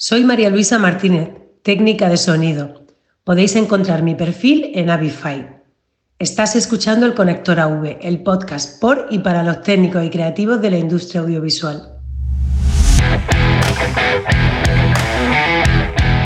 [0.00, 1.30] Soy María Luisa Martínez,
[1.64, 2.86] técnica de sonido.
[3.24, 5.60] Podéis encontrar mi perfil en Avify.
[6.20, 10.70] Estás escuchando el Conector AV, el podcast por y para los técnicos y creativos de
[10.70, 11.98] la industria audiovisual.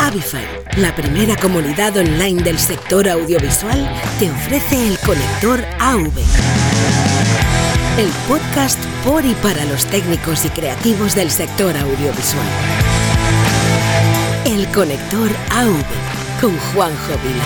[0.00, 0.44] Avify,
[0.76, 6.12] la primera comunidad online del sector audiovisual, te ofrece el Conector AV.
[7.96, 12.81] El podcast por y para los técnicos y creativos del sector audiovisual.
[14.74, 15.70] Conector AV
[16.40, 17.44] con Juanjo Vila.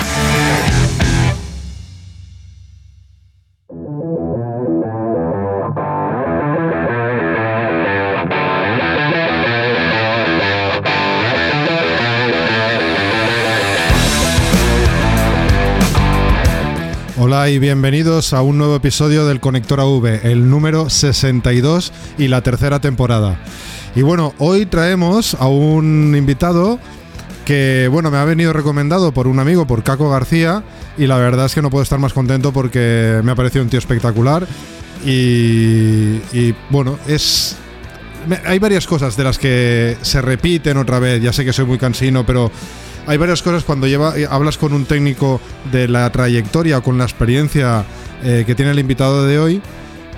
[17.18, 22.42] Hola y bienvenidos a un nuevo episodio del Conector AV, el número 62 y la
[22.42, 23.40] tercera temporada.
[23.96, 26.78] Y bueno, hoy traemos a un invitado
[27.46, 30.64] que, bueno, me ha venido recomendado por un amigo, por Caco García,
[30.98, 33.70] y la verdad es que no puedo estar más contento porque me ha parecido un
[33.70, 34.46] tío espectacular.
[35.04, 37.56] Y, bueno, es
[38.44, 41.22] hay varias cosas de las que se repiten otra vez.
[41.22, 42.50] Ya sé que soy muy cansino, pero
[43.06, 46.98] hay varias cosas cuando lleva, eh, hablas con un técnico de la trayectoria o con
[46.98, 47.84] la experiencia
[48.24, 49.62] eh, que tiene el invitado de hoy,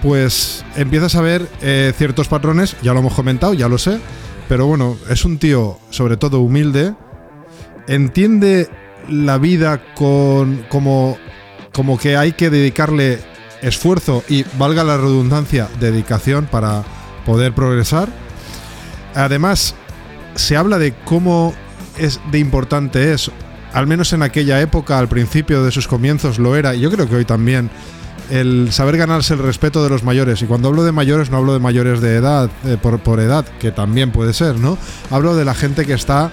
[0.02, 4.00] pues empiezas a ver eh, ciertos patrones, ya lo hemos comentado, ya lo sé,
[4.48, 6.94] pero bueno, es un tío sobre todo humilde,
[7.88, 8.68] entiende
[9.08, 11.18] la vida con como,
[11.72, 13.18] como que hay que dedicarle
[13.62, 16.84] esfuerzo y, valga la redundancia, dedicación para
[17.26, 18.08] poder progresar.
[19.14, 19.74] Además,
[20.34, 21.54] se habla de cómo
[21.98, 23.30] es de importante es,
[23.72, 27.08] al menos en aquella época, al principio de sus comienzos lo era, y yo creo
[27.08, 27.70] que hoy también,
[28.30, 30.42] el saber ganarse el respeto de los mayores.
[30.42, 33.44] Y cuando hablo de mayores, no hablo de mayores de edad, eh, por, por, edad,
[33.58, 34.78] que también puede ser, ¿no?
[35.10, 36.30] Hablo de la gente que está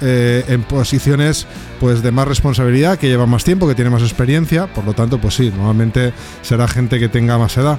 [0.00, 1.46] eh, en posiciones
[1.80, 5.18] pues de más responsabilidad, que lleva más tiempo, que tiene más experiencia, por lo tanto,
[5.18, 7.78] pues sí, normalmente será gente que tenga más edad.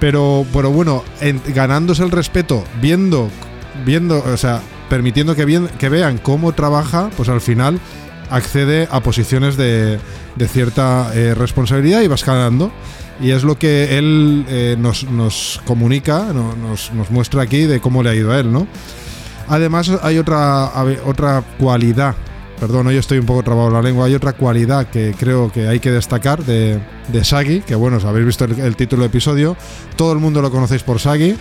[0.00, 1.04] Pero, pero bueno,
[1.54, 3.30] ganándose el respeto, viendo,
[3.84, 7.80] viendo, o sea, permitiendo que, bien, que vean cómo trabaja, pues al final
[8.30, 9.98] accede a posiciones de,
[10.36, 12.72] de cierta eh, responsabilidad y vas ganando.
[13.20, 18.02] Y es lo que él eh, nos, nos, comunica, nos, nos, muestra aquí de cómo
[18.02, 18.66] le ha ido a él, ¿no?
[19.48, 20.70] Además hay otra,
[21.06, 22.14] otra cualidad,
[22.58, 25.78] perdón, hoy estoy un poco trabado la lengua, hay otra cualidad que creo que hay
[25.78, 29.56] que destacar de, de Sagi, que bueno, habéis visto el, título del episodio,
[29.94, 31.36] todo el mundo lo conocéis por Sagi,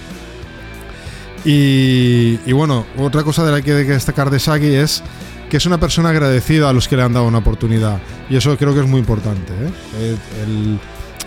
[1.47, 5.03] y, bueno, otra cosa de la que hay que destacar de Sagi es
[5.50, 8.00] que es una persona agradecida a los que le han dado una oportunidad.
[8.29, 9.53] Y eso creo que es muy importante.
[9.53, 10.17] ¿eh?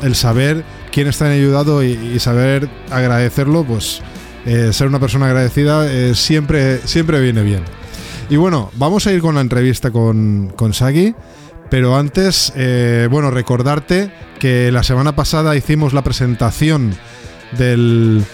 [0.02, 4.00] El, saber quién está en ayudado y, saber agradecerlo, pues
[4.46, 7.64] eh, ser una persona agradecida eh, siempre, siempre viene bien.
[8.30, 11.14] Y bueno, vamos a ir con la entrevista con, con Sagi.
[11.70, 12.50] Pero antes,
[13.10, 16.94] bueno, recordarte que la semana pasada hicimos la presentación
[17.58, 18.24] del,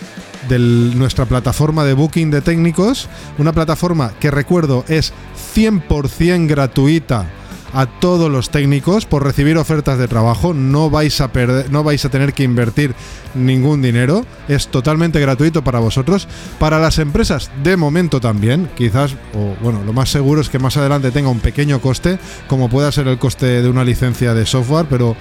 [0.48, 5.12] de nuestra plataforma de booking de técnicos, una plataforma que recuerdo es
[5.54, 7.26] 100% gratuita
[7.74, 12.04] a todos los técnicos por recibir ofertas de trabajo, no vais a perder, no vais
[12.04, 12.94] a tener que invertir
[13.34, 16.28] ningún dinero, es totalmente gratuito para vosotros,
[16.60, 20.76] para las empresas de momento también, quizás o bueno, lo más seguro es que más
[20.76, 24.86] adelante tenga un pequeño coste, como pueda ser el coste de una licencia de software,
[24.88, 25.16] pero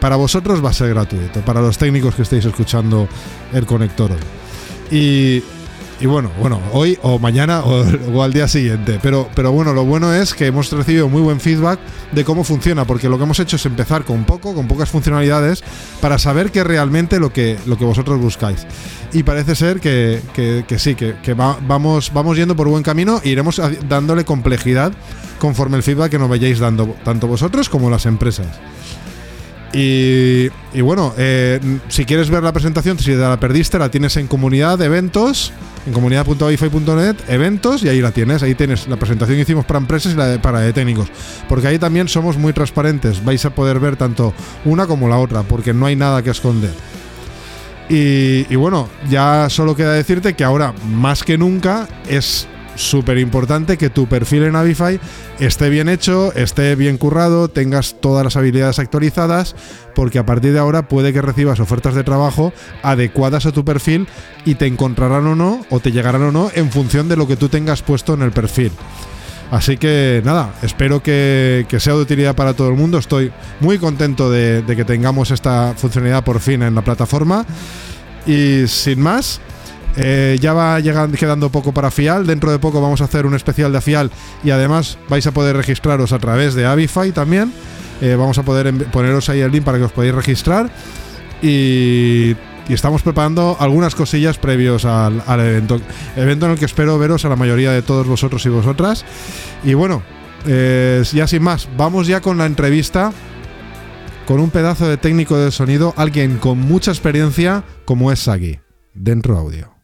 [0.00, 3.08] para vosotros va a ser gratuito, para los técnicos que estéis escuchando
[3.52, 4.18] el conector hoy.
[4.90, 8.98] Y, bueno, bueno, hoy o mañana o, al día siguiente.
[9.02, 11.80] Pero, pero bueno, lo bueno es que hemos recibido muy buen feedback
[12.12, 15.62] de cómo funciona, porque lo que hemos hecho es empezar con poco, con pocas funcionalidades,
[16.00, 18.66] para saber qué realmente lo que, lo que vosotros buscáis.
[19.12, 23.60] Y parece ser que, que, sí, que, vamos, vamos yendo por buen camino e iremos
[23.88, 24.92] dándole complejidad
[25.38, 28.46] conforme el feedback que nos vayáis dando, tanto vosotros como las empresas.
[29.72, 30.48] Y,
[30.80, 34.80] bueno, eh, si quieres ver la presentación, si te la perdiste, la tienes en comunidad
[34.80, 35.52] eventos,
[35.86, 38.42] en comunidad.wifi.net, eventos, y ahí la tienes.
[38.42, 41.08] Ahí tienes la presentación que hicimos para empresas y la para técnicos.
[41.48, 43.24] Porque ahí también somos muy transparentes.
[43.24, 44.32] Vais a poder ver tanto
[44.64, 46.72] una como la otra, porque no hay nada que esconder.
[47.90, 52.46] Y bueno, ya solo queda decirte que ahora, más que nunca, es
[52.78, 55.00] súper importante que tu perfil en Avify
[55.40, 59.56] esté bien hecho, esté bien currado, tengas todas las habilidades actualizadas,
[59.94, 62.52] porque a partir de ahora puede que recibas ofertas de trabajo
[62.82, 64.06] adecuadas a tu perfil
[64.44, 67.36] y te encontrarán o no, o te llegarán o no, en función de lo que
[67.36, 68.72] tú tengas puesto en el perfil.
[69.50, 72.98] Así que nada, espero que, sea de utilidad para todo el mundo.
[72.98, 77.46] Estoy muy contento de, de que tengamos esta funcionalidad por fin en la plataforma.
[78.26, 79.40] Y sin más,
[79.96, 82.26] eh, ya va llegando, quedando poco para FIAL.
[82.26, 84.10] Dentro de poco vamos a hacer un especial de FIAL
[84.44, 87.52] y además vais a poder registraros a través de Avify también.
[88.00, 90.70] Eh, vamos a poder poneros ahí el link para que os podáis registrar.
[91.42, 92.36] Y,
[92.68, 95.80] estamos preparando algunas cosillas previos al, evento.
[96.16, 99.06] Evento en el que espero veros a la mayoría de todos vosotros y vosotras.
[99.64, 100.02] Y bueno,
[100.46, 103.10] eh, ya sin más, vamos ya con la entrevista
[104.26, 108.60] con un pedazo de técnico de sonido, alguien con mucha experiencia como es Sagi,
[108.92, 109.77] dentro audio.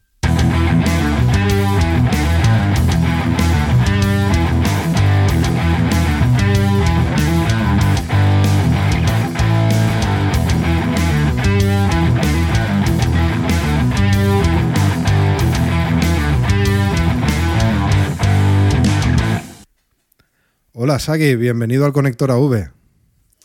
[20.77, 22.67] Hola Sagi, bienvenido al Conector AV.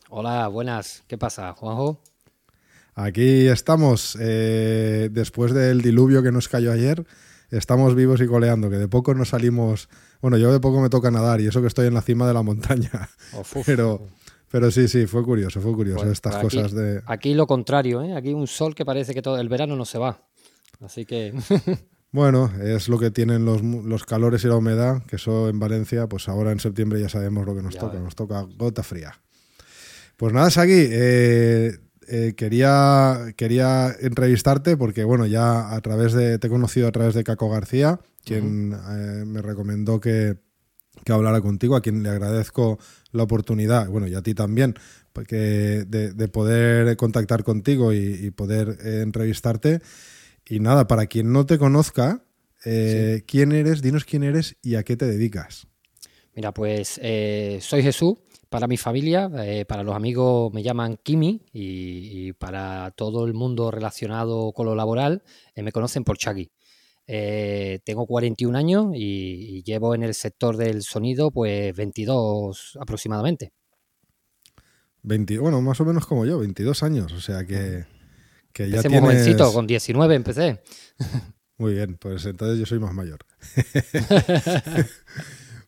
[0.09, 1.05] Hola, buenas.
[1.07, 2.01] ¿Qué pasa, Juanjo?
[2.97, 7.07] Aquí estamos, eh, después del diluvio que nos cayó ayer,
[7.53, 9.89] estamos vivos y coleando, que de poco nos salimos,
[10.21, 12.35] bueno, yo de poco me toca nadar y eso que estoy en la cima de
[12.35, 12.91] la montaña,
[13.65, 14.09] pero,
[14.51, 17.01] pero sí, sí, fue curioso, fue curioso estas pues cosas de...
[17.07, 18.17] Aquí lo contrario, ¿eh?
[18.17, 20.21] aquí un sol que parece que todo el verano no se va,
[20.81, 21.33] así que...
[22.13, 26.09] Bueno, es lo que tienen los, los, calores y la humedad, que eso en Valencia,
[26.09, 29.21] pues ahora en septiembre ya sabemos lo que nos toca, nos toca gota fría.
[30.21, 31.79] Pues nada, Sagi, eh,
[32.09, 37.15] eh, quería, quería entrevistarte porque, bueno, ya a través de, te he conocido a través
[37.15, 40.37] de Caco García, quien eh, me recomendó que,
[41.09, 42.79] hablara contigo, a quien le agradezco
[43.13, 44.75] la oportunidad, bueno, y a ti también,
[45.13, 49.81] porque de, poder contactar contigo y, poder entrevistarte.
[50.51, 52.23] Y nada, para quien no te conozca,
[52.63, 53.81] ¿quién eres?
[53.81, 55.67] Dinos quién eres y a qué te dedicas.
[56.35, 57.01] Mira, pues
[57.61, 58.19] soy Jesús,
[58.51, 63.71] para mi familia, eh, para los amigos me llaman Kimi y, para todo el mundo
[63.71, 65.23] relacionado con lo laboral
[65.55, 66.51] eh, me conocen por Chagui.
[67.07, 73.53] Eh, tengo 41 años y, llevo en el sector del sonido pues 22 aproximadamente.
[75.03, 77.87] 20, bueno, más o menos como yo, 22 años, o sea que,
[78.53, 79.01] que ya tienes...
[79.01, 80.63] jovencito, con 19 empecé.
[81.59, 83.19] Muy bien, pues entonces yo soy más mayor.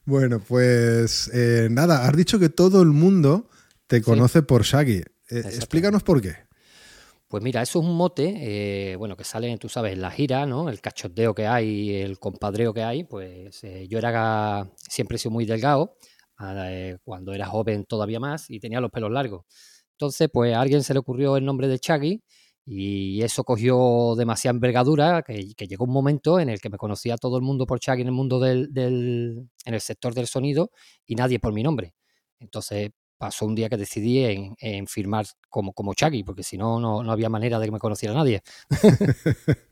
[0.05, 3.49] Bueno, pues eh, nada, has dicho que todo el mundo
[3.87, 4.99] te conoce por Shaggy.
[4.99, 6.35] Eh, explícanos por qué.
[7.29, 8.35] Pues mira, eso es un mote,
[8.93, 10.69] eh, bueno, que sale, tú sabes, en la gira, ¿no?
[10.69, 15.47] El cachoteo que hay, el compadreo que hay, pues yo era, siempre he sido muy
[15.47, 15.97] delgado,
[17.05, 19.47] cuando era joven todavía más, y tenía los pelos largos.
[19.93, 22.23] Entonces, pues a alguien se le ocurrió el nombre de Shaggy,
[22.65, 27.37] y eso cogió demasiada envergadura que, llegó un momento en el que me conocía todo
[27.37, 30.71] el mundo por Chagui en el mundo del, en el sector del sonido
[31.05, 31.95] y nadie por mi nombre.
[32.39, 34.25] Entonces pasó un día que decidí
[34.59, 38.15] en, firmar como, como Chagui, porque si no, no había manera de que me conociera
[38.15, 38.43] nadie.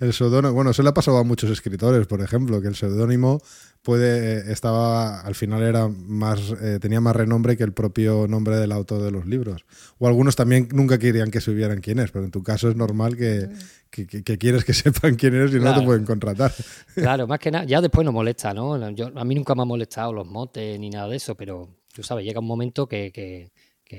[0.00, 3.40] el seudónimo, bueno, eso le ha pasado a muchos escritores, por ejemplo, que el seudónimo
[3.82, 8.56] puede, eh, estaba, al final era más, eh, tenía más renombre que el propio nombre
[8.56, 9.64] del autor de los libros.
[9.98, 13.16] O algunos también nunca querían que supieran quién es, pero en tu caso es normal
[13.16, 13.48] que,
[13.90, 16.52] quieres que sepan quién eres y no te pueden contratar.
[16.94, 18.74] Claro, más que nada, ya después no molesta, ¿no?
[18.74, 22.24] a mí nunca me ha molestado los motes ni nada de eso, pero tú sabes,
[22.24, 23.50] llega un momento que, que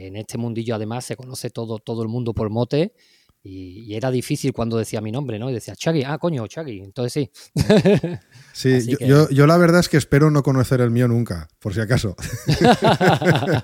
[0.07, 2.94] en este mundillo además se conoce todo, todo el mundo por mote
[3.41, 5.50] y, era difícil cuando decía mi nombre, ¿no?
[5.50, 6.81] Y decía Chagui, ah, coño, Chagui.
[6.81, 7.31] Entonces sí.
[8.53, 11.80] Sí, yo, yo, la verdad es que espero no conocer el mío nunca, por si
[11.80, 12.18] acaso.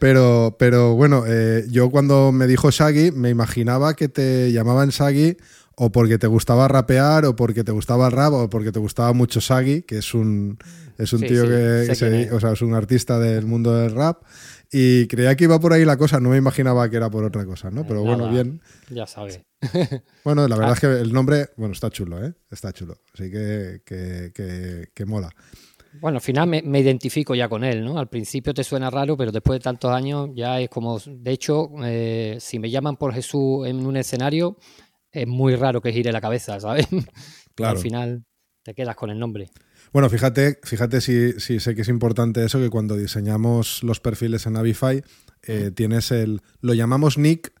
[0.00, 5.36] pero, pero bueno, eh, yo cuando me dijo Shaggy, me imaginaba que te llamaban Shaggy
[5.74, 9.12] o porque te gustaba rapear, o porque te gustaba el rap, o porque te gustaba
[9.12, 10.56] mucho Shaggy, que es un,
[10.96, 14.22] es un tío que, o sea, es un artista del mundo del rap.
[14.72, 17.44] Y creía que iba por ahí la cosa, no me imaginaba que era por otra
[17.44, 17.86] cosa, ¿no?
[17.86, 18.60] Pero bueno, bien.
[18.90, 19.40] Ya sabes.
[20.24, 22.34] bueno, la verdad es que el nombre, bueno, está chulo, ¿eh?
[22.50, 22.98] Está chulo.
[23.14, 25.30] Así que, que, mola.
[26.00, 27.98] Bueno, al final me, identifico ya con él, ¿no?
[27.98, 30.98] Al principio te suena raro, pero después de tantos años ya es como.
[30.98, 34.58] De hecho, eh, si me llaman por Jesús en un escenario,
[35.10, 36.86] es muy raro que gire la cabeza, ¿sabes?
[37.56, 37.78] Claro.
[37.78, 38.24] al final
[38.62, 39.48] te quedas con el nombre.
[39.96, 44.58] Bueno, fíjate, fíjate si, sé que es importante eso, que cuando diseñamos los perfiles en
[44.58, 45.02] Avify,
[45.42, 46.42] eh, tienes el.
[46.60, 47.54] Lo llamamos nick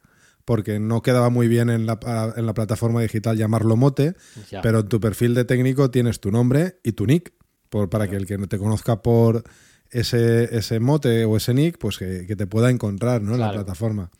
[0.44, 1.98] porque no quedaba muy bien en la,
[2.36, 4.16] en la plataforma digital llamarlo mote,
[4.62, 7.32] pero en tu perfil de técnico tienes tu nombre y tu nick,
[7.70, 9.42] por, para que el que te conozca por
[9.90, 13.32] ese, ese mote o ese nick, pues que, te pueda encontrar ¿no?
[13.32, 14.10] en la plataforma.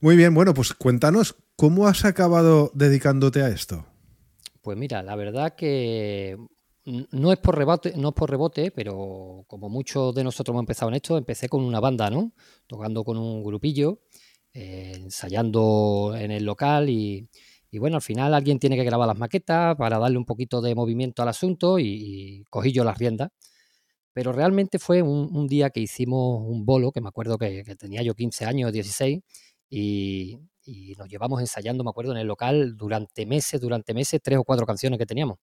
[0.00, 3.84] Muy bien, bueno, pues cuéntanos, ¿cómo has acabado dedicándote a esto?
[4.62, 6.38] Pues mira, la verdad que
[7.10, 10.90] no es por rebote, no es por rebote, pero como muchos de nosotros hemos empezado
[10.90, 12.32] en esto, empecé con una banda, ¿no?
[12.66, 14.00] Tocando con un grupillo,
[14.52, 17.28] eh, ensayando en el local y,
[17.72, 20.74] Y bueno, al final alguien tiene que grabar las maquetas para darle un poquito de
[20.74, 23.30] movimiento al asunto y, cogí yo las riendas.
[24.12, 28.14] Pero realmente fue un, día que hicimos un bolo, que me acuerdo que, tenía yo
[28.14, 29.20] 15 años, 16,
[29.70, 34.38] y, y, nos llevamos ensayando, me acuerdo, en el local durante meses, durante meses, tres
[34.38, 35.38] o cuatro canciones que teníamos.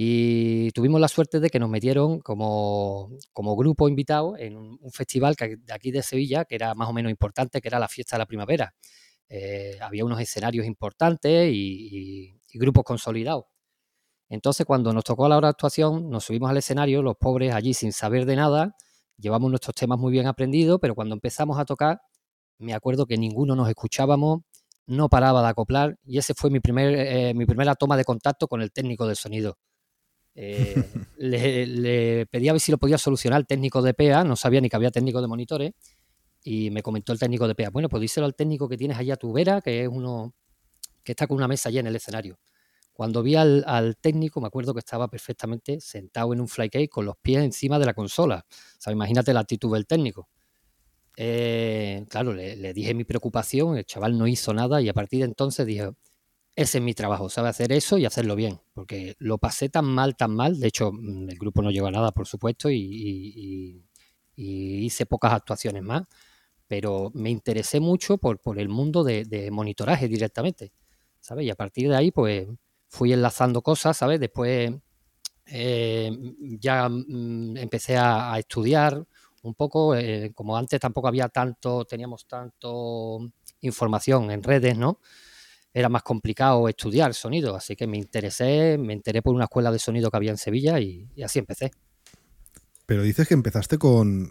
[0.00, 5.34] Y tuvimos la suerte de que nos metieron como, como grupo invitado en un, festival
[5.34, 8.14] que, de aquí de Sevilla, que era más o menos importante, que era la fiesta
[8.14, 8.74] de la primavera.
[9.28, 13.46] Eh, había unos escenarios importantes y, grupos consolidados.
[14.28, 17.74] Entonces, cuando nos tocó la hora de actuación, nos subimos al escenario, los pobres allí
[17.74, 18.76] sin saber de nada,
[19.16, 22.00] llevamos nuestros temas muy bien aprendidos, pero cuando empezamos a tocar,
[22.58, 24.42] me acuerdo que ninguno nos escuchábamos,
[24.86, 28.46] no paraba de acoplar y ese fue mi, primer, eh, mi primera toma de contacto
[28.46, 29.58] con el técnico del sonido.
[30.40, 30.84] Eh,
[31.16, 34.68] le, pedí a ver si lo podía solucionar el técnico de PEA, no sabía ni
[34.68, 35.72] que había técnico de monitores,
[36.44, 39.14] y me comentó el técnico de PEA, bueno, pues díselo al técnico que tienes allá
[39.14, 40.32] a tu vera, que es uno
[41.02, 42.38] que está con una mesa allá en el escenario.
[42.92, 47.16] Cuando vi al, técnico, me acuerdo que estaba perfectamente sentado en un flycase con los
[47.16, 48.44] pies encima de la consola.
[48.48, 50.28] O sea, imagínate la actitud del técnico.
[51.16, 55.20] Eh, claro, le, le, dije mi preocupación, el chaval no hizo nada y a partir
[55.20, 55.90] de entonces dije,
[56.58, 60.16] ese es mi trabajo, sabe hacer eso y hacerlo bien, porque lo pasé tan mal,
[60.16, 63.84] tan mal, de hecho mm, el grupo no llegó a nada, por supuesto, y,
[64.34, 66.02] hice pocas actuaciones más,
[66.66, 70.72] pero me interesé mucho por, el mundo de, monitoraje directamente,
[71.20, 71.46] ¿sabes?
[71.46, 72.48] Y a partir de ahí, pues
[72.88, 74.18] fui enlazando cosas, ¿sabes?
[74.18, 74.72] Después
[75.46, 76.10] eh,
[76.60, 79.06] ya mm, empecé a, estudiar
[79.42, 83.20] un poco, eh, como antes tampoco había tanto, teníamos tanto
[83.60, 84.98] información en redes, ¿no?
[85.72, 89.78] Era más complicado estudiar sonido, así que me interesé, me enteré por una escuela de
[89.78, 91.70] sonido que había en Sevilla y, así empecé.
[92.86, 94.30] Pero dices que empezaste con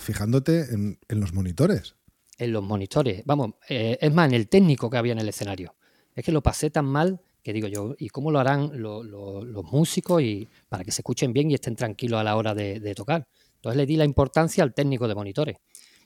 [0.00, 1.96] fijándote en, los monitores.
[2.38, 5.74] En los monitores, vamos, eh, es más, en el técnico que había en el escenario.
[6.14, 10.22] Es que lo pasé tan mal que digo yo, ¿y cómo lo harán los músicos
[10.22, 13.28] y para que se escuchen bien y estén tranquilos a la hora de, de tocar?
[13.56, 15.56] Entonces le di la importancia al técnico de monitores.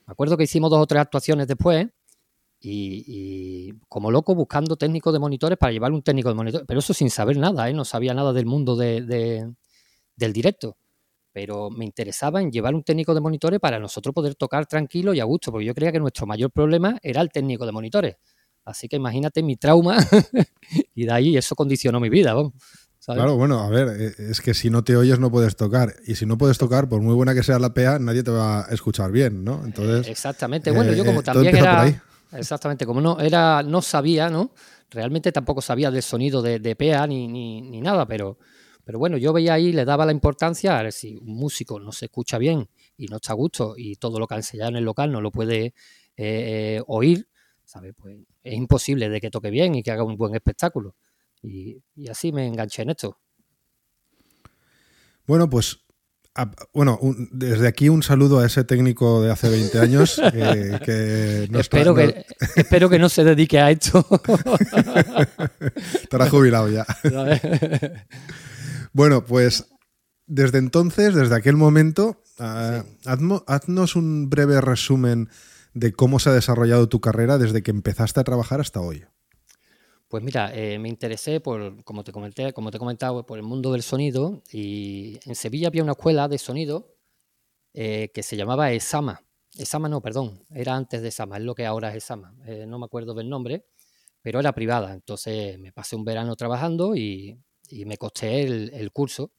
[0.05, 1.87] Me acuerdo que hicimos dos o tres actuaciones después
[2.61, 6.93] y, como loco buscando técnicos de monitores para llevar un técnico de monitores, pero eso
[6.93, 7.73] sin saber nada, ¿eh?
[7.73, 9.53] no sabía nada del mundo de,
[10.17, 10.77] del directo,
[11.33, 15.21] pero me interesaba en llevar un técnico de monitores para nosotros poder tocar tranquilo y
[15.21, 18.17] a gusto, porque yo creía que nuestro mayor problema era el técnico de monitores.
[18.65, 19.97] Así que imagínate mi trauma
[20.95, 22.35] y de ahí eso condicionó mi vida.
[23.07, 25.95] Claro, bueno, a ver, eh, es que si no te oyes no puedes tocar.
[26.07, 28.67] Y si no puedes tocar, por muy buena que sea la PA, nadie te va
[28.67, 29.65] a escuchar bien, ¿no?
[29.65, 30.09] Entonces.
[30.09, 30.71] Exactamente.
[30.71, 32.03] Bueno, yo como eh, también era.
[32.33, 34.53] Exactamente, como no era, no sabía, ¿no?
[34.91, 38.39] Realmente tampoco sabía del sonido de, de PEA ni, ni, nada, pero,
[38.85, 41.93] pero bueno, yo veía ahí, le daba la importancia a ver si un músico no
[41.93, 44.77] se escucha bien y no está a gusto y todo lo que ha enseñado en
[44.77, 45.75] el local no lo puede eh,
[46.17, 47.29] eh, oír,
[47.65, 47.95] ¿sabes?
[47.97, 50.97] Pues es imposible de que toque bien y que haga un buen espectáculo.
[51.41, 51.81] Y
[52.11, 53.19] así me enganché en esto.
[55.27, 55.79] Bueno, pues
[56.73, 60.21] bueno, desde aquí un saludo a ese técnico de hace 20 años
[60.85, 62.25] que, espero, que
[62.57, 64.07] espero que no se dedique a esto.
[66.03, 66.87] Estará jubilado ya.
[68.93, 69.67] bueno, pues
[70.27, 72.85] desde entonces, desde aquel momento, ah,
[73.47, 75.29] haznos un breve resumen
[75.75, 79.05] de cómo se ha desarrollado tu carrera desde que empezaste a trabajar hasta hoy.
[80.09, 83.73] Pues mira, eh, me interesé por, como te comenté, como te he por el mundo
[83.73, 86.97] del sonido y en Sevilla había una escuela de sonido
[87.75, 89.21] eh, que se llamaba ESAMA.
[89.59, 92.35] ESAMA no, perdón, era antes de ESAMA, es lo que ahora es ESAMA.
[92.47, 93.67] Eh, no me acuerdo del nombre,
[94.23, 94.95] pero era privada.
[94.95, 97.39] Entonces me pasé un verano trabajando y,
[97.87, 99.33] me costé el, curso.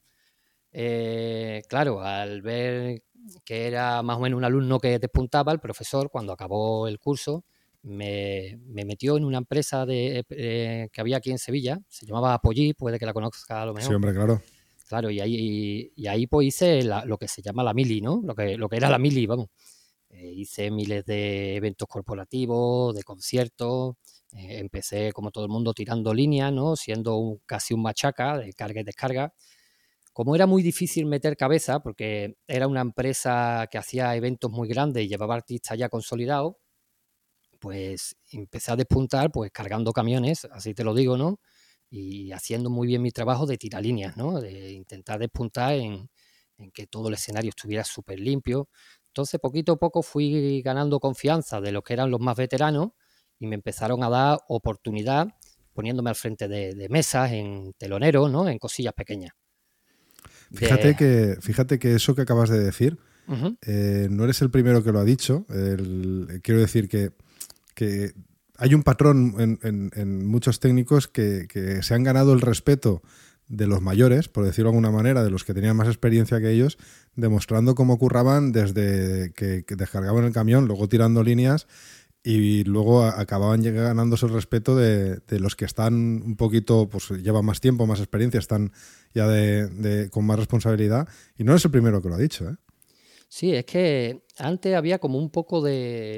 [1.68, 3.02] claro, al ver
[3.44, 7.44] que era más o menos un alumno que despuntaba, el profesor, cuando acabó el curso,
[7.82, 12.74] me, metió en una empresa de, eh, que había aquí en Sevilla, se llamaba Apoyí,
[12.74, 13.88] puede que la conozca a lo mejor.
[13.88, 14.40] Sí, hombre, claro.
[14.88, 18.20] Claro, y ahí, y, ahí pues hice lo que se llama la mili, ¿no?
[18.24, 19.48] Lo que, lo que era la mili, vamos.
[20.08, 23.94] Eh, hice miles de eventos corporativos, de conciertos,
[24.32, 26.74] eh, empecé como todo el mundo tirando líneas, ¿no?
[26.74, 29.32] Siendo casi un machaca de carga y descarga.
[30.12, 35.04] Como era muy difícil meter cabeza, porque era una empresa que hacía eventos muy grandes
[35.04, 36.56] y llevaba artistas ya consolidados,
[37.60, 41.38] pues empecé a despuntar pues cargando camiones, así te lo digo, ¿no?
[41.90, 44.40] Y haciendo muy bien mi trabajo de tiralíneas, ¿no?
[44.40, 46.08] De intentar despuntar en,
[46.72, 48.68] que todo el escenario estuviera súper limpio.
[49.08, 52.90] Entonces, poquito a poco fui ganando confianza de los que eran los más veteranos
[53.38, 55.28] y me empezaron a dar oportunidad
[55.72, 58.48] poniéndome al frente de, mesas, en teloneros, ¿no?
[58.48, 59.32] En cosillas pequeñas.
[60.52, 62.98] Fíjate, que, fíjate que eso que acabas de decir,
[63.62, 65.46] eh, no eres el primero que lo ha dicho.
[66.42, 67.12] quiero decir que
[67.80, 68.12] que
[68.58, 73.00] hay un patrón en, muchos técnicos que, se han ganado el respeto
[73.48, 76.50] de los mayores, por decirlo de alguna manera, de los que tenían más experiencia que
[76.50, 76.76] ellos,
[77.16, 81.66] demostrando cómo curraban desde que, descargaban el camión, luego tirando líneas
[82.22, 87.62] y luego acababan ganándose el respeto de, los que están un poquito, pues llevan más
[87.62, 88.72] tiempo, más experiencia, están
[89.14, 91.08] ya de, con más responsabilidad.
[91.38, 92.46] Y no es el primero que lo ha dicho.
[92.46, 92.56] ¿eh?
[93.32, 96.16] Sí, es que antes había como un poco de,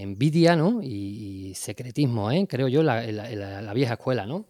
[0.00, 0.80] envidia ¿no?
[0.82, 2.46] y, secretismo, ¿eh?
[2.48, 4.24] creo yo, la, vieja escuela.
[4.24, 4.48] ¿no?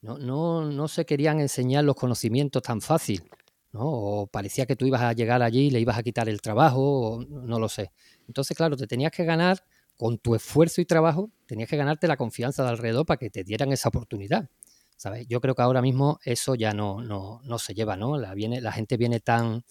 [0.00, 0.70] No, ¿no?
[0.70, 3.28] no, se querían enseñar los conocimientos tan fácil.
[3.72, 3.80] ¿no?
[3.82, 7.16] O parecía que tú ibas a llegar allí y le ibas a quitar el trabajo,
[7.16, 7.90] o no lo sé.
[8.28, 9.64] Entonces, claro, te tenías que ganar
[9.96, 13.42] con tu esfuerzo y trabajo, tenías que ganarte la confianza de alrededor para que te
[13.42, 14.48] dieran esa oportunidad.
[14.96, 15.26] ¿sabes?
[15.28, 18.18] Yo creo que ahora mismo eso ya no, no, no se lleva, ¿no?
[18.18, 19.64] La, viene, la gente viene tan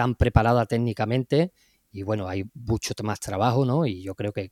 [0.00, 1.52] tan preparada técnicamente
[1.92, 3.84] y bueno, hay mucho más trabajo, ¿no?
[3.84, 4.48] Y yo creo que,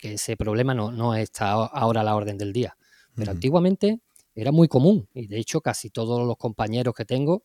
[0.00, 2.78] ese problema no, no, está ahora a la orden del día.
[3.14, 4.00] Pero antiguamente
[4.34, 7.44] era muy común y de hecho casi todos los compañeros que tengo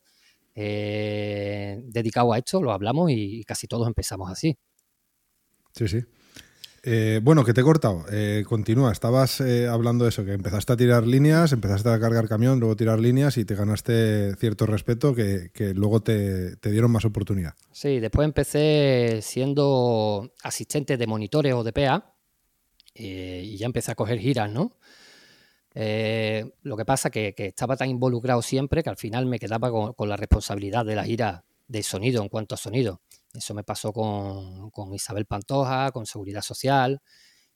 [0.56, 4.58] eh, dedicados a esto lo hablamos y casi todos empezamos así.
[5.76, 6.00] Sí, sí.
[6.84, 8.06] Eh, bueno, que te he cortado.
[8.12, 8.92] Eh, continúa.
[8.92, 12.76] Estabas eh, hablando de eso, que empezaste a tirar líneas, empezaste a cargar camión, luego
[12.76, 17.54] tirar líneas y te ganaste cierto respeto que, luego te, dieron más oportunidad.
[17.72, 22.16] Sí, después empecé siendo asistente de monitores o de PA
[22.94, 24.78] y ya empecé a coger giras, ¿no?
[25.74, 29.94] lo que pasa que, que estaba tan involucrado siempre que al final me quedaba con,
[29.94, 33.00] con la responsabilidad de la gira de sonido en cuanto a sonido.
[33.34, 37.02] Eso me pasó con, Isabel Pantoja, con Seguridad Social.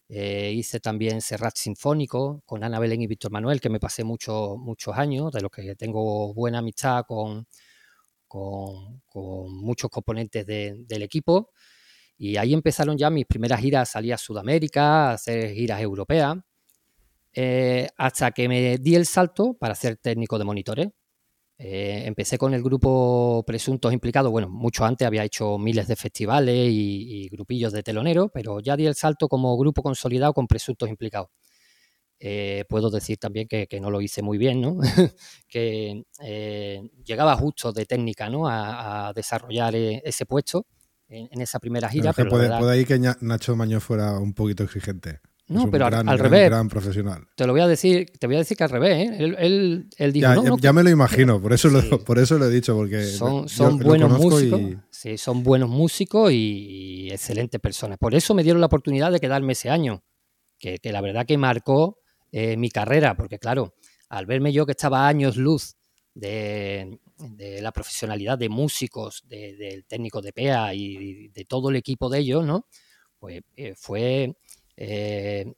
[0.08, 4.58] Eh, hice también Serrat Sinfónico con Ana Belén y Víctor Manuel, que me pasé muchos
[4.58, 7.48] muchos años, de los que tengo buena amistad con,
[8.28, 9.02] con,
[9.62, 11.52] muchos componentes del equipo.
[12.18, 16.38] Y ahí empezaron ya mis primeras giras, salí a Sudamérica, a hacer giras europeas,
[17.34, 20.88] eh, hasta que me di el salto para ser técnico de monitores.
[21.58, 26.68] Eh, empecé con el grupo Presuntos Implicados, bueno, mucho antes había hecho miles de festivales
[26.70, 31.30] y, grupillos de telonero, pero ya di el salto como grupo consolidado con Presuntos Implicados.
[32.20, 34.78] Eh, puedo decir también que, no lo hice muy bien, ¿no?
[35.48, 38.48] que eh, llegaba justo de técnica ¿no?
[38.48, 40.66] a, desarrollar ese puesto
[41.08, 42.12] en, esa primera gira.
[42.14, 45.20] Pero, puede, puede ahí que Nacho Maño fuera un poquito exigente.
[45.48, 46.52] No, pero al, revés.
[46.70, 47.28] profesional.
[47.36, 49.10] Te lo voy a decir, te voy a decir que al revés.
[49.10, 49.18] ¿eh?
[49.20, 52.50] Él, él, dijo, ya, ya, me lo imagino, por eso, lo, por eso lo he
[52.50, 54.60] dicho, porque son, son buenos músicos.
[54.90, 58.00] Sí, son buenos músicos y, excelentes personas.
[58.00, 60.04] Por eso me dieron la oportunidad de quedarme ese año,
[60.58, 62.00] que, la verdad que marcó
[62.32, 63.76] eh, mi carrera, porque claro,
[64.10, 65.76] al verme yo que estaba años luz
[66.16, 67.00] de,
[67.62, 72.44] la profesionalidad de músicos, del técnico de PEA y de todo el equipo de ellos,
[72.44, 72.66] ¿no?
[73.20, 74.36] Pues eh, fue
[74.78, 75.54] eh,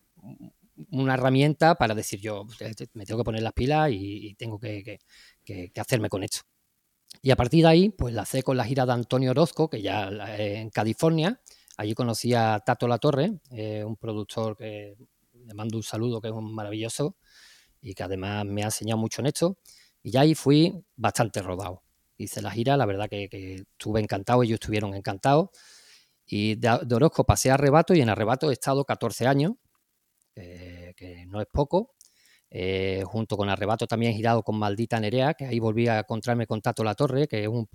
[0.92, 2.46] una herramienta para decir yo
[2.94, 5.00] me tengo que poner las pilas y, tengo que,
[5.76, 6.42] hacerme con esto.
[7.22, 9.82] Y a partir de ahí, pues la hice con la gira de Antonio Orozco, que
[9.82, 11.42] ya en California.
[11.78, 14.96] Allí conocí a Tato La Torre, eh, un productor que
[15.34, 17.16] le mando un saludo, que es un maravilloso
[17.82, 19.58] y que además me ha enseñado mucho en esto.
[20.02, 21.84] Y ya ahí fui bastante rodado.
[22.18, 25.50] Hice la gira, la verdad que, que estuve encantado, ellos estuvieron encantados.
[26.28, 29.54] Y de, Orozco pasé a Arrebato y en Arrebato he estado 14 años,
[30.36, 31.96] que no es poco.
[32.50, 36.48] Eh, junto con Arrebato también he girado con Maldita Nerea, que ahí volví a encontrarme
[36.48, 37.68] con Tato La Torre, que es un,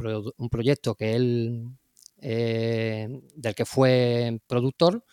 [0.50, 1.68] proyecto que él,
[2.20, 5.04] eh, del que fue productor,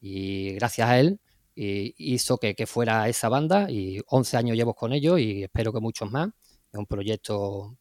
[0.00, 1.20] y gracias a él
[1.56, 5.80] hizo que, que, fuera esa banda, y 11 años llevo con ellos y espero que
[5.80, 6.28] muchos más.
[6.72, 7.76] Es un proyecto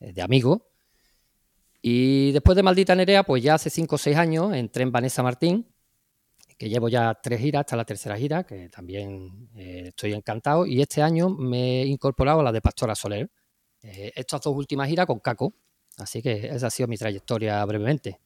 [0.00, 0.62] eh, de amigos
[1.82, 5.22] y después de Maldita Nerea, pues ya hace 5 o 6 años entré en Vanessa
[5.22, 5.66] Martín,
[6.58, 10.66] que llevo ya tres giras, hasta la tercera gira, que también eh, estoy encantado.
[10.66, 13.30] Y este año me he incorporado a la de Pastora Soler.
[13.82, 15.54] Eh, estas dos últimas giras con Caco.
[15.96, 18.20] Así que esa ha sido mi trayectoria brevemente.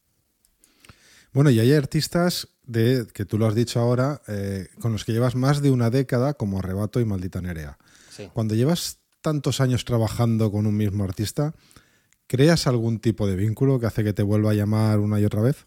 [1.33, 5.13] Bueno, y hay artistas de, que tú lo has dicho ahora, eh, con los que
[5.13, 7.79] llevas más de una década, como Arrebato y Maldita Nerea.
[8.33, 11.55] Cuando llevas tantos años trabajando con un mismo artista,
[12.27, 15.43] ¿Creas algún tipo de vínculo que hace que te vuelva a llamar una y otra
[15.43, 15.65] vez?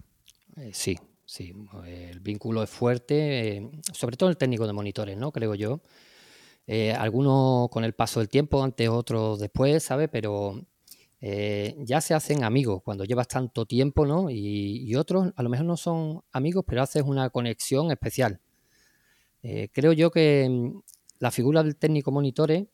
[0.57, 1.53] Eh, sí, sí.
[1.85, 5.31] El vínculo es fuerte, eh, sobre todo el técnico de monitores, ¿no?
[5.31, 5.81] Creo yo.
[6.65, 10.09] Eh, algunos con el paso del tiempo, antes otros después, ¿sabes?
[10.11, 10.65] Pero
[11.19, 14.29] ya se hacen amigos cuando llevas tanto tiempo, ¿no?
[14.29, 18.39] Y, otros a lo mejor no son amigos, pero haces una conexión especial.
[19.41, 20.79] creo yo que mm,
[21.19, 22.65] la figura del técnico monitores,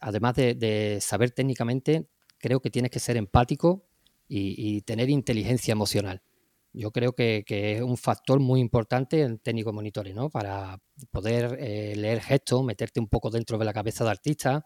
[0.00, 2.06] además de, saber técnicamente,
[2.46, 3.88] creo que tienes que ser empático
[4.28, 6.22] y, tener inteligencia emocional.
[6.72, 10.30] Yo creo que, es un factor muy importante en técnico monitores, ¿no?
[10.30, 10.80] Para
[11.10, 14.64] poder eh, leer gestos, meterte un poco dentro de la cabeza del artista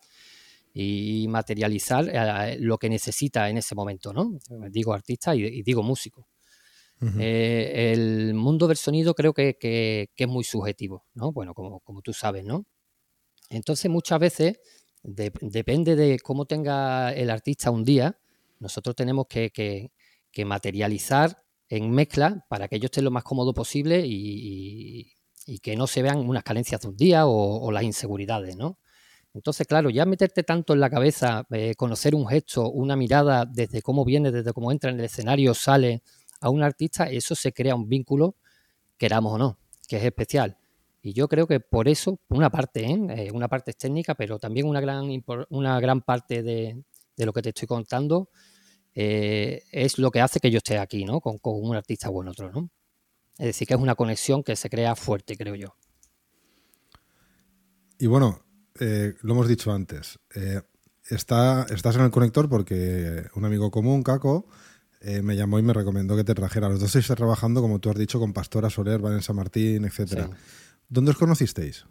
[0.74, 4.38] y materializar eh, lo que necesita en ese momento, ¿no?
[4.70, 6.28] Digo artista y, digo músico.
[7.18, 11.32] Eh, el mundo del sonido creo que, es muy subjetivo, ¿no?
[11.32, 12.66] Bueno, como, como tú sabes, ¿no?
[13.48, 14.60] Entonces muchas veces
[15.02, 18.18] depende de cómo tenga el artista un día,
[18.58, 19.90] nosotros tenemos que,
[20.44, 25.16] materializar en mezcla para que ellos estén lo más cómodo posible y,
[25.62, 28.78] que no se vean unas carencias de un día o, las inseguridades, ¿no?
[29.32, 33.80] Entonces, claro, ya meterte tanto en la cabeza, eh, conocer un gesto, una mirada, desde
[33.80, 36.02] cómo viene, desde cómo entra en el escenario, sale
[36.40, 38.36] a un artista, eso se crea un vínculo,
[38.96, 39.58] queramos o no,
[39.88, 40.59] que es especial.
[41.02, 42.98] Y yo creo que por eso, una parte, ¿eh?
[43.10, 43.30] ¿eh?
[43.32, 45.08] una parte es técnica, pero también una gran,
[45.48, 46.82] una gran parte de,
[47.16, 48.30] lo que te estoy contando
[48.94, 51.20] eh, es lo que hace que yo esté aquí, ¿no?
[51.20, 52.70] Con, un artista o en otro, ¿no?
[53.38, 55.74] Es decir, que es una conexión que se crea fuerte, creo yo.
[57.98, 58.42] Y bueno,
[58.78, 60.18] eh, lo hemos dicho antes,
[61.08, 64.46] está, estás en el conector porque un amigo común, Caco,
[65.22, 66.68] me llamó y me recomendó que te trajera.
[66.68, 70.28] Los dos estáis trabajando, como tú has dicho, con Pastora Soler, Vanessa Martín, etcétera.
[70.90, 71.86] ¿Dónde os conocisteis?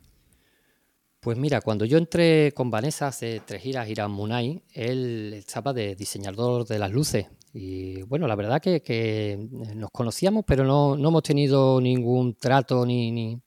[1.22, 5.96] Pues mira, cuando yo entré con Vanessa hace tres giras, Irán Munay, él estaba de
[5.96, 7.28] diseñador de las luces.
[7.54, 13.40] Y bueno, la verdad que, nos conocíamos, pero no, hemos tenido ningún trato ni,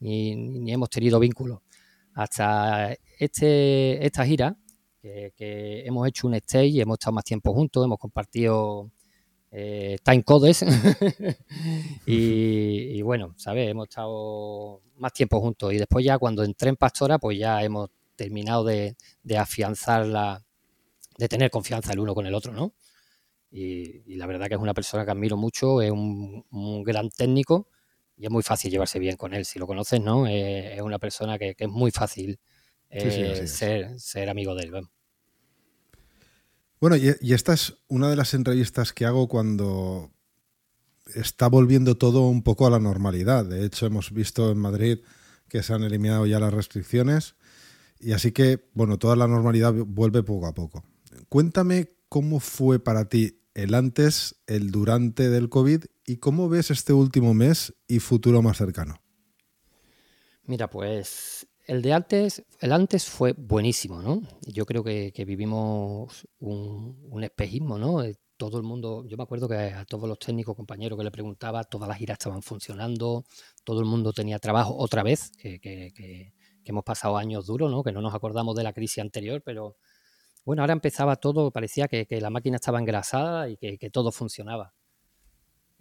[0.00, 1.60] ni, hemos tenido vínculos.
[2.12, 4.54] Hasta este, esta gira,
[5.00, 8.90] que, hemos hecho un stage, hemos estado más tiempo juntos, hemos compartido
[9.52, 10.62] eh, time codes
[12.06, 13.68] y, y, bueno, ¿sabes?
[13.68, 15.72] Hemos estado más tiempo juntos.
[15.72, 18.96] Y después ya cuando entré en Pastora, pues ya hemos terminado de,
[19.36, 20.44] afianzar la,
[21.16, 22.74] de tener confianza el uno con el otro, ¿no?
[23.50, 27.68] Y, la verdad que es una persona que admiro mucho, es un, gran técnico
[28.16, 29.44] y es muy fácil llevarse bien con él.
[29.44, 30.26] Si lo conoces, ¿no?
[30.26, 32.38] es una persona que, es muy fácil
[32.90, 34.88] eh, ser, ser, amigo de él.
[36.80, 40.10] Bueno, y, esta es una de las entrevistas que hago cuando
[41.14, 43.44] está volviendo todo un poco a la normalidad.
[43.44, 45.00] De hecho, hemos visto en Madrid
[45.48, 47.34] que se han eliminado ya las restricciones
[47.98, 50.82] y así que, bueno, toda la normalidad vuelve poco a poco.
[51.28, 56.94] Cuéntame cómo fue para ti el antes, el durante del COVID y cómo ves este
[56.94, 59.02] último mes y futuro más cercano.
[60.44, 64.22] Mira, pues el de antes, el antes fue buenísimo, ¿no?
[64.44, 68.02] Yo creo que, vivimos un, espejismo, ¿no?
[68.36, 71.62] todo el mundo, yo me acuerdo que a todos los técnicos, compañeros que le preguntaba,
[71.62, 73.24] todas las giras estaban funcionando,
[73.62, 76.32] todo el mundo tenía trabajo otra vez, que,
[76.64, 77.84] hemos pasado años duros, ¿no?
[77.84, 79.76] que no nos acordamos de la crisis anterior, pero
[80.44, 84.74] bueno, ahora empezaba todo, parecía que, la máquina estaba engrasada y que, todo funcionaba.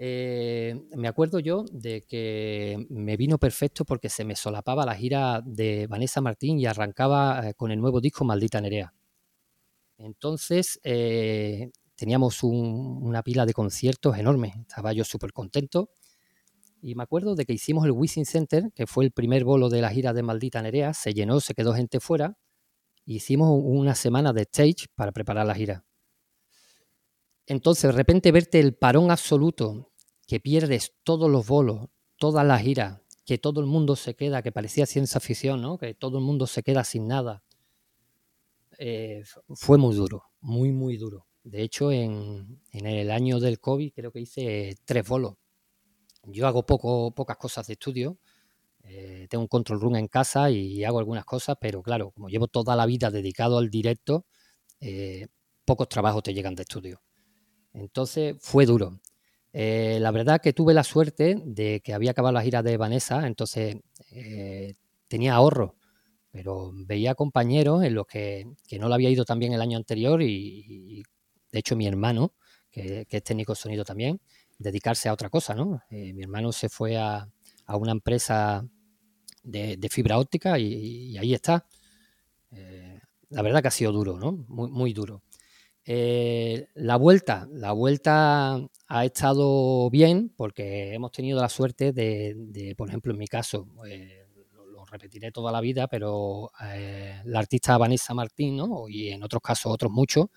[0.01, 5.41] Eh, me acuerdo yo de que me vino perfecto porque se me solapaba la gira
[5.45, 8.93] de Vanessa Martín y arrancaba eh, con el nuevo disco Maldita Nerea.
[9.97, 15.89] Entonces, eh, teníamos una pila de conciertos enormes, estaba yo súper contento.
[16.81, 19.81] Y me acuerdo de que hicimos el Wishing Center, que fue el primer bolo de
[19.81, 22.37] la gira de Maldita Nerea, se llenó, se quedó gente fuera.
[23.05, 25.83] Hicimos una semana de stage para preparar la gira.
[27.47, 29.88] Entonces, de repente, verte el parón absoluto,
[30.29, 31.87] que pierdes todos los bolos,
[32.17, 35.79] toda la gira, que todo el mundo se queda, que parecía ciencia ficción, ¿no?
[35.79, 37.41] que todo el mundo se queda sin nada,
[38.77, 39.23] eh,
[39.55, 41.25] fue muy duro, muy, muy duro.
[41.43, 45.33] De hecho, en, el año del COVID creo que hice tres bolos.
[46.25, 48.19] Yo hago poco, pocas cosas de estudio.
[48.83, 52.47] Eh, tengo un control room en casa y hago algunas cosas, pero claro, como llevo
[52.47, 54.27] toda la vida dedicado al directo,
[54.79, 55.27] eh,
[55.65, 57.01] pocos trabajos te llegan de estudio.
[57.73, 58.99] Entonces fue duro.
[59.51, 63.25] Eh, la verdad que tuve la suerte de que había acabado la gira de Vanessa,
[63.27, 63.77] entonces
[65.07, 65.75] tenía ahorro,
[66.31, 68.45] pero veía compañeros en los que,
[68.79, 71.03] no lo había ido tan bien el año anterior y
[71.51, 72.33] de hecho, mi hermano,
[72.71, 74.21] que, es técnico de sonido también,
[74.57, 75.81] dedicarse a otra cosa, ¿no?
[75.89, 77.27] Eh, mi hermano se fue a,
[77.67, 78.65] una empresa
[79.43, 81.65] de, fibra óptica y, ahí está.
[82.51, 84.31] Eh, la verdad que ha sido duro, ¿no?
[84.47, 85.21] Muy, muy duro.
[85.91, 92.89] Eh, la vuelta, la vuelta ha estado bien porque hemos tenido la suerte de, por
[92.89, 93.65] ejemplo, en mi caso,
[94.53, 96.51] lo, lo, repetiré toda la vida, pero
[97.23, 98.87] la artista Vanessa Martín, ¿no?
[98.87, 100.27] Y en otros casos otros muchos,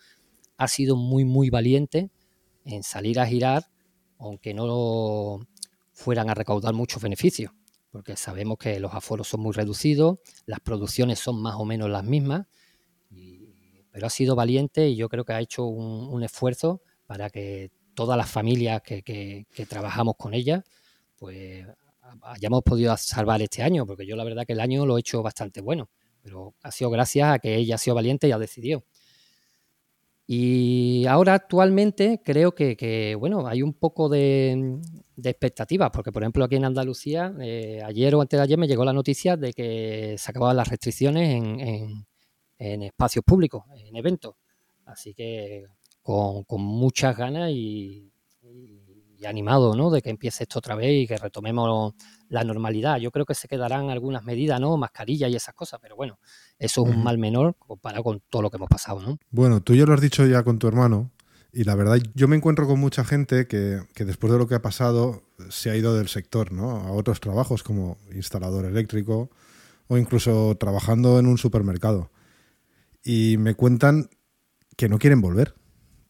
[0.57, 2.09] ha sido muy, muy valiente
[2.65, 3.67] en salir a girar,
[4.19, 5.39] aunque no
[5.93, 7.53] fueran a recaudar muchos beneficios,
[7.91, 12.05] porque sabemos que los aforos son muy reducidos, las producciones son más o menos las
[12.05, 12.47] mismas,
[13.93, 18.17] pero ha sido valiente y yo creo que ha hecho un, esfuerzo para que todas
[18.17, 20.65] las familias que, trabajamos con ella,
[21.19, 21.67] pues
[22.23, 25.23] hayamos podido salvar este año, porque yo la verdad que el año lo he hecho
[25.23, 25.91] bastante bueno,
[26.23, 28.85] pero ha sido gracias a que ella ha sido valiente y ha decidido.
[30.27, 34.79] Y ahora actualmente creo que, bueno, hay un poco de,
[35.23, 38.85] expectativas, porque por ejemplo aquí en Andalucía, eh, ayer o antes de ayer me llegó
[38.87, 42.07] la noticia de que se acababan las restricciones en,
[42.83, 44.35] espacios públicos, en eventos.
[44.87, 45.67] Así que
[46.03, 48.11] con, muchas ganas y,
[49.25, 49.91] animado, ¿no?
[49.91, 51.95] De que empiece esto otra vez y que retomemos
[52.29, 52.97] la normalidad.
[52.99, 54.77] Yo creo que se quedarán algunas medidas, ¿no?
[54.77, 56.19] Mascarilla y esas cosas, pero bueno,
[56.59, 59.19] eso es un mal menor comparado con todo lo que hemos pasado, ¿no?
[59.31, 61.13] Bueno, tú ya lo has dicho ya con tu hermano,
[61.55, 64.63] y la verdad, yo me encuentro con mucha gente que, después de lo que ha
[64.63, 66.71] pasado se ha ido del sector, ¿no?
[66.71, 69.31] A otros trabajos como instalador eléctrico
[69.87, 72.11] o incluso trabajando en un supermercado.
[73.05, 74.09] Y me cuentan
[74.77, 75.55] que no quieren volver.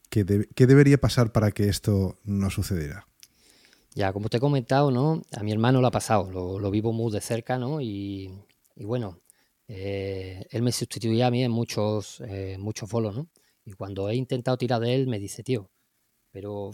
[0.09, 3.09] ¿Qué, debería pasar para que esto no sucediera?
[3.94, 5.22] Ya, como te he comentado, ¿no?
[5.33, 7.81] A mi hermano lo ha pasado, lo, vivo muy de cerca, ¿no?
[7.81, 8.31] Y,
[8.76, 9.20] bueno,
[9.68, 13.28] eh, él me sustituía a mí en muchos, eh, muchos bolos, ¿no?
[13.64, 15.70] Y cuando he intentado tirar de él, me dice, tío,
[16.31, 16.72] pero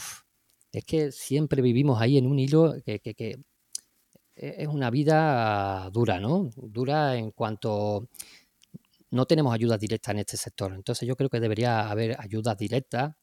[0.73, 3.39] es que siempre vivimos ahí en un hilo que, que,
[4.35, 6.51] e, es una vida dura, ¿no?
[6.57, 8.09] Dura en cuanto
[9.11, 10.73] no tenemos ayuda directa en este sector.
[10.75, 13.15] Entonces yo creo que debería haber ayudas directas.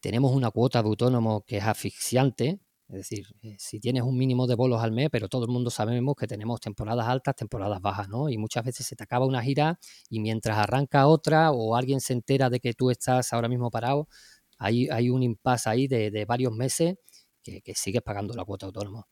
[0.00, 2.60] Tenemos una cuota de autónomo que es asfixiante,
[2.90, 5.70] es decir, eh, si tienes un mínimo de bolos al mes, pero todo el mundo
[5.70, 8.28] sabemos que tenemos temporadas altas, temporadas bajas, ¿no?
[8.28, 12.14] Y muchas veces se te acaba una gira y mientras arranca otra o alguien se
[12.14, 14.08] entera de que tú estás ahora mismo parado,
[14.58, 16.96] hay, hay un impasse ahí de, varios meses
[17.42, 19.06] que, sigues pagando la cuota autónoma.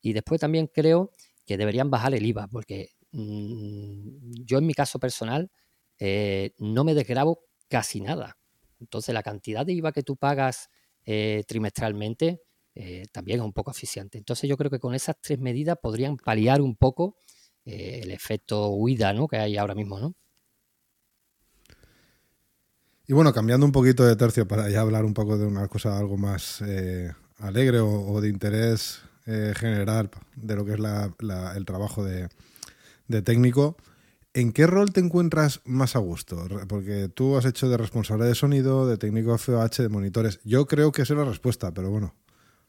[0.00, 1.12] Y después también creo
[1.46, 5.50] que deberían bajar el IVA, porque yo en mi caso personal
[5.98, 8.36] eh, no me desgrabo casi nada.
[8.80, 10.70] Entonces la cantidad de IVA que tú pagas
[11.04, 12.42] eh, trimestralmente
[12.74, 14.18] eh, también es un poco eficiente.
[14.18, 17.16] Entonces yo creo que con esas tres medidas podrían paliar un poco
[17.64, 19.28] el efecto huida ¿no?
[19.28, 19.98] que hay ahora mismo.
[19.98, 20.14] ¿no?
[23.06, 25.98] Y bueno, cambiando un poquito de tercio para ya hablar un poco de una cosa
[25.98, 26.62] algo más
[27.38, 30.78] alegre o, de interés general de lo que es
[31.56, 32.30] el trabajo de,
[33.08, 33.76] de técnico.
[34.34, 36.46] ¿En qué rol te encuentras más a gusto?
[36.68, 40.38] Porque tú has hecho de responsable de sonido, de técnico FOH, de monitores.
[40.44, 42.14] Yo creo que esa es la respuesta, pero bueno.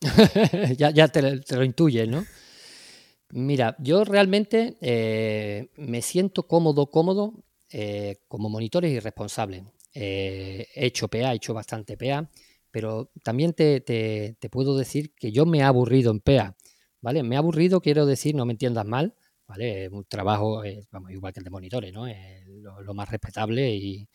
[0.78, 2.26] ya te, lo intuyes, ¿no?
[3.32, 9.66] Mira, yo realmente eh, me siento cómodo, cómodo eh, como monitores y responsable.
[9.94, 12.30] Eh, he hecho PA, he hecho bastante PA,
[12.72, 16.56] pero también te, puedo decir que yo me he aburrido en PA,
[17.02, 17.22] ¿vale?
[17.22, 19.16] Me he aburrido, quiero decir, no me entiendas mal,
[19.50, 19.90] ¿vale?
[19.90, 22.06] Un trabajo, vamos, igual que el de monitores, ¿no?
[22.46, 24.08] lo, más respetable y,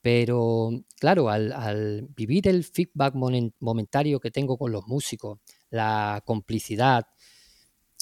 [0.00, 3.14] pero claro, al, vivir el feedback
[3.58, 7.04] momentario que tengo con los músicos, la complicidad,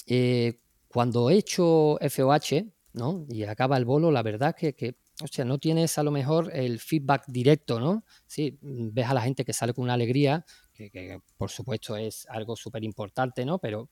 [0.05, 3.25] eh, cuando he hecho FOH ¿no?
[3.29, 6.51] y acaba el bolo, la verdad que, que o sea, no tienes a lo mejor
[6.53, 8.05] el feedback directo, ¿no?
[8.25, 12.55] Sí, ves a la gente que sale con una alegría, que, por supuesto es algo
[12.55, 13.59] súper importante, ¿no?
[13.59, 13.89] Pero,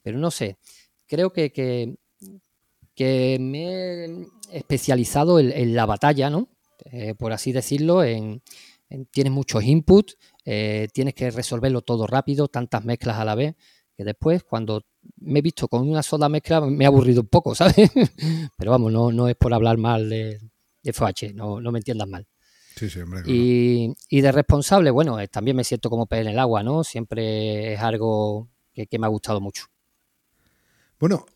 [0.00, 0.58] pero no sé,
[1.06, 1.98] creo que,
[3.38, 6.48] me he especializado en la batalla, ¿no?
[6.84, 8.42] Eh, por así decirlo, en,
[9.10, 13.54] tienes muchos inputs, eh, tienes que resolverlo todo rápido, tantas mezclas a la vez,
[13.96, 14.84] que después cuando
[15.16, 17.90] me he visto con una sola mezcla me he aburrido un poco, ¿sabes?
[18.56, 20.38] Pero vamos, no, no es por hablar mal de,
[20.82, 22.26] de FH, no, no me entiendas mal.
[22.76, 26.28] Sí, sí, hombre, y, y, de responsable, bueno, eh, también me siento como pez en
[26.28, 26.82] el agua, ¿no?
[26.82, 29.66] Siempre es algo que, que me ha gustado mucho.
[30.98, 31.26] Bueno,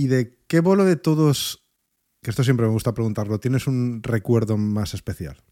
[0.00, 1.66] ¿y de qué bolo de todos
[2.22, 5.42] que esto siempre me gusta preguntarlo, ¿tienes un recuerdo más especial?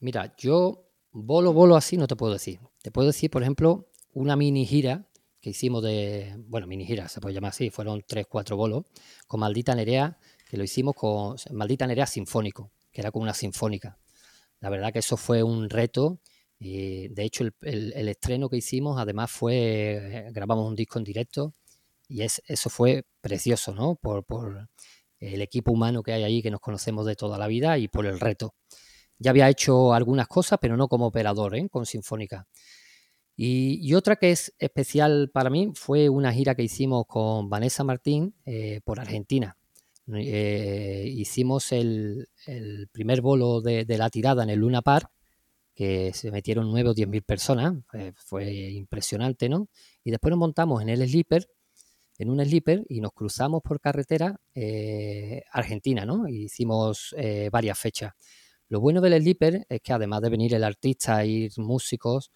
[0.00, 2.60] Mira, yo bolo, bolo así no te puedo decir.
[2.82, 5.06] Te puedo decir, por ejemplo, una mini gira
[5.40, 8.84] que hicimos de, bueno, mini gira, se puede llamar así, fueron tres, cuatro bolos,
[9.26, 13.98] con Maldita Nerea, que lo hicimos con Maldita Nerea Sinfónico, que era con una sinfónica.
[14.60, 16.20] La verdad que eso fue un reto.
[16.58, 21.54] Y de hecho, el, estreno que hicimos, además, fue, eh, grabamos un disco en directo
[22.12, 23.96] y es, eso fue precioso, ¿no?
[23.96, 24.68] Por, por,
[25.22, 28.06] el equipo humano que hay ahí, que nos conocemos de toda la vida y por
[28.06, 28.54] el reto.
[29.18, 31.68] Ya había hecho algunas cosas, pero no como operador, ¿eh?
[31.70, 32.46] con Sinfónica.
[33.36, 38.34] Y, otra que es especial para mí fue una gira que hicimos con Vanessa Martín
[38.44, 39.56] eh, por Argentina.
[40.12, 42.28] Eh, hicimos el,
[42.92, 45.08] primer bolo de, la tirada en el Luna Park,
[45.74, 47.74] que se metieron 9 o 10 mil personas,
[48.16, 49.68] fue impresionante, ¿no?
[50.04, 51.48] Y después nos montamos en el Sleeper,
[52.18, 56.28] en un slipper y nos cruzamos por carretera eh, Argentina, ¿no?
[56.28, 58.12] hicimos eh, varias fechas.
[58.68, 62.30] Lo bueno del slipper es que además de venir el artista, ir músicos,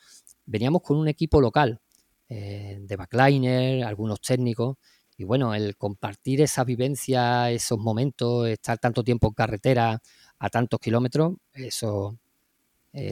[0.44, 1.80] veníamos con un equipo local
[2.28, 4.76] eh, de backliner, algunos técnicos,
[5.18, 10.02] y bueno, el compartir esa vivencia, esos momentos, estar tanto tiempo en carretera
[10.38, 12.18] a tantos kilómetros, eso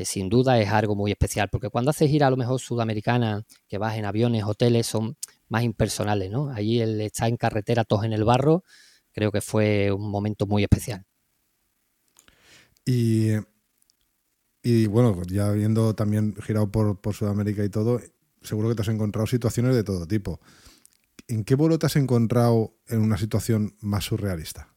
[0.05, 3.77] sin duda es algo muy especial, porque cuando haces ir a lo mejor sudamericana, que
[3.77, 5.15] vas en aviones, hoteles, son
[5.49, 6.51] más impersonales, ¿no?
[6.51, 8.65] Allí el estar en carretera todos en el barro,
[9.13, 11.05] creo que fue un momento muy especial.
[12.85, 13.31] Y,
[14.63, 18.01] y bueno, ya habiendo también girado por, por Sudamérica y todo,
[18.43, 20.41] seguro que te has encontrado situaciones de todo tipo.
[21.29, 24.75] ¿En qué vuelo te has encontrado en una situación más surrealista?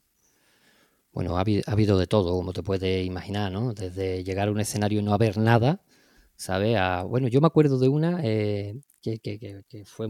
[1.12, 3.74] Bueno, ha, habido de todo, como te puedes imaginar, ¿no?
[3.74, 5.82] Desde llegar a un escenario y no haber nada,
[6.36, 6.78] ¿sabes?
[7.08, 9.62] bueno, yo me acuerdo de una eh, que,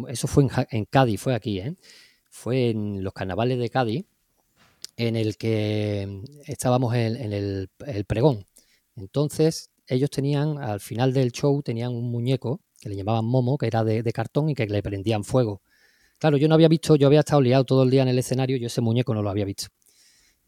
[0.08, 1.74] eso fue en, Cádiz, fue aquí, ¿eh?
[2.30, 4.04] Fue en los carnavales de Cádiz,
[4.96, 7.68] en el que estábamos en, el,
[8.06, 8.44] pregón.
[8.96, 13.66] Entonces, ellos tenían, al final del show, tenían un muñeco que le llamaban Momo, que
[13.66, 15.62] era de, cartón y que le prendían fuego.
[16.18, 18.56] Claro, yo no había visto, yo había estado liado todo el día en el escenario,
[18.56, 19.68] yo ese muñeco no lo había visto.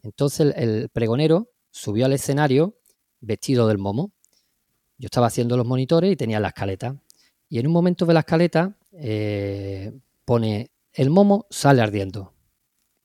[0.03, 2.75] Entonces el, pregonero subió al escenario
[3.21, 4.11] vestido del Momo.
[4.97, 6.95] Yo estaba haciendo los monitores y tenía la escaleta.
[7.51, 9.91] Y en un momento de la escaleta eh,
[10.23, 12.33] pone el momo sale ardiendo.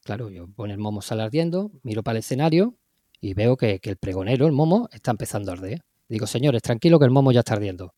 [0.05, 2.77] Claro, yo pone el momo sale ardiendo, miro para el escenario
[3.21, 5.83] y veo que, que el pregonero, el momo, está empezando a arder.
[6.09, 7.97] Digo, señores, tranquilo que el momo ya está ardiendo.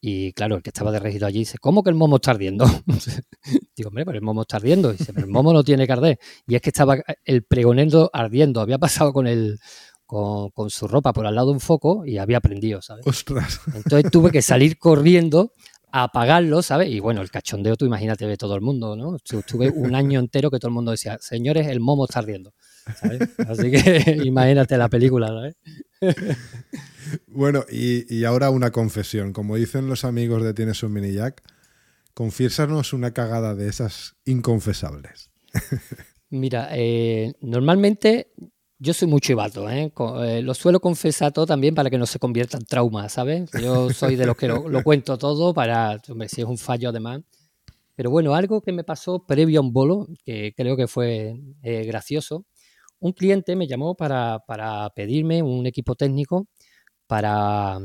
[0.00, 2.64] Y claro, el que estaba de regidor allí dice, ¿cómo que el momo está ardiendo?
[3.76, 4.92] Digo, hombre, pero el momo está ardiendo.
[4.92, 6.18] dice, pero el momo no tiene que arder.
[6.46, 8.62] Y es que estaba el pregonero ardiendo.
[8.62, 9.58] Había pasado con el,
[10.08, 13.06] con, su ropa por al lado de un foco y había prendido, ¿sabes?
[13.06, 13.60] Ostras.
[13.74, 15.52] Entonces tuve que salir corriendo
[15.92, 16.88] a apagarlo, ¿sabes?
[16.88, 19.16] Y bueno, el cachondeo, tú imagínate de todo el mundo, ¿no?
[19.16, 22.54] Estuve un año entero que todo el mundo decía, señores, el momo está ardiendo.
[22.98, 23.20] ¿sabes?
[23.46, 25.56] Así que imagínate la película, ¿sabes?
[27.26, 29.34] Bueno, y, ahora una confesión.
[29.34, 31.42] Como dicen los amigos de Tienes un mini jack,
[32.14, 35.30] confiésanos una cagada de esas inconfesables.
[36.30, 38.32] Mira, eh, normalmente
[38.78, 39.92] yo soy muy chivato, ¿eh?
[40.24, 40.42] ¿eh?
[40.42, 43.50] lo suelo confesar todo también para que no se convierta en trauma, ¿sabes?
[43.60, 47.22] Yo soy de los que lo, cuento todo para, hombre, si es un fallo además.
[47.96, 51.84] Pero bueno, algo que me pasó previo a un bolo, que creo que fue eh,
[51.84, 52.44] gracioso,
[53.00, 56.46] un cliente me llamó para, para pedirme un equipo técnico
[57.08, 57.80] para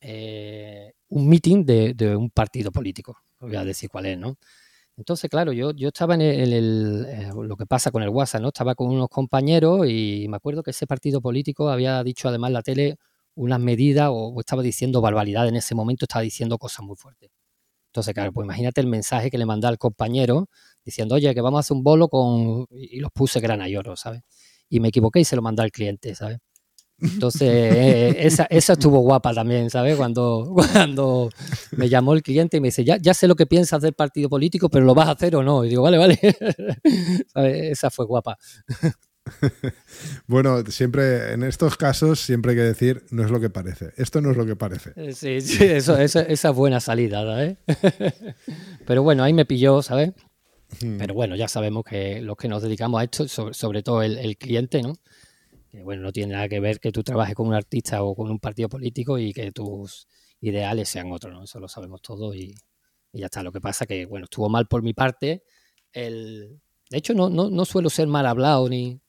[0.00, 3.18] eh, un meeting de, un partido político.
[3.40, 4.36] voy a decir cuál es, ¿no?
[4.96, 8.48] Entonces, claro, yo, yo estaba en, el, eh, lo que pasa con el WhatsApp, ¿no?
[8.48, 12.62] Estaba con unos compañeros y me acuerdo que ese partido político había dicho además la
[12.62, 12.96] tele
[13.34, 17.30] unas medidas o, estaba diciendo barbaridad en ese momento, estaba diciendo cosas muy fuertes.
[17.88, 20.48] Entonces, claro, pues imagínate el mensaje que le mandé al compañero
[20.84, 22.66] diciendo, oye, que vamos a hacer un bolo con...
[22.70, 24.22] y los puse grana y oro, ¿sabes?
[24.68, 26.38] Y me equivoqué y se lo mandé al cliente, ¿sabes?
[26.98, 29.96] Entonces, eh, esa, esa, estuvo guapa también, ¿sabes?
[29.96, 31.30] Cuando, cuando
[31.72, 34.28] me llamó el cliente y me dice, ya, ya sé lo que piensas del partido
[34.28, 35.64] político, pero ¿lo vas a hacer o no?
[35.64, 36.18] Y digo, vale, vale.
[37.70, 38.38] Esa fue guapa.
[40.28, 43.92] Bueno, siempre en estos casos siempre hay que decir no es lo que parece.
[43.96, 44.92] Esto no es lo que parece.
[44.94, 47.56] Eh, sí, sí, eso, esa, esa buena salida, ¿sabes?
[48.86, 50.12] Pero bueno, ahí me pilló, ¿sabes?
[50.80, 50.98] Hmm.
[50.98, 54.36] Pero bueno, ya sabemos que los que nos dedicamos a esto, sobre, todo el, el
[54.36, 54.94] cliente, ¿no?
[55.82, 58.38] Bueno, no tiene nada que ver que tú trabajes con un artista o con un
[58.38, 60.06] partido político y que tus
[60.40, 61.44] ideales sean otros, ¿no?
[61.44, 62.54] Eso lo sabemos todos y,
[63.12, 63.42] ya está.
[63.42, 65.42] Lo que pasa que, bueno, estuvo mal por mi parte.
[65.92, 66.60] El,
[66.90, 69.00] de hecho, no, no, suelo ser mal hablado ni,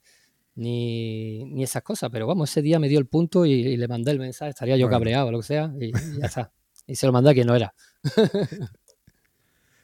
[0.54, 4.18] ni, esas cosas, pero vamos, ese día me dio el punto y, le mandé el
[4.18, 6.52] mensaje, estaría yo cabreado o lo que sea, y, ya está.
[6.86, 7.74] Y se lo mandé a quien no era.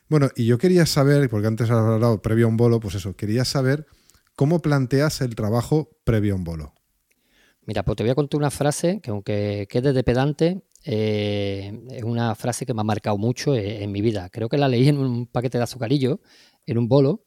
[0.08, 3.14] bueno, y yo quería saber, porque antes has hablado previo a un bolo, pues eso,
[3.14, 3.86] quería saber
[4.36, 6.74] ¿Cómo planteas el trabajo previo a un bolo?
[7.66, 12.02] Mira, pues te voy a contar una frase que aunque quede de pedante, eh, es
[12.02, 14.28] una frase que me ha marcado mucho en, mi vida.
[14.30, 16.20] Creo que la leí en un paquete de azucarillo,
[16.66, 17.22] en un bolo,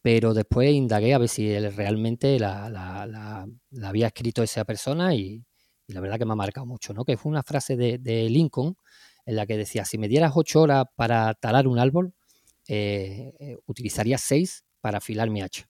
[0.00, 3.46] pero después indagué a ver si realmente la,
[3.82, 5.44] había escrito esa persona y,
[5.88, 7.04] la verdad que me ha marcado mucho, ¿no?
[7.04, 8.74] Que fue una frase de, Lincoln
[9.26, 12.14] en la que decía, si me dieras ocho horas para talar un árbol,
[12.68, 15.68] eh, utilizaría seis para afilar mi hacha.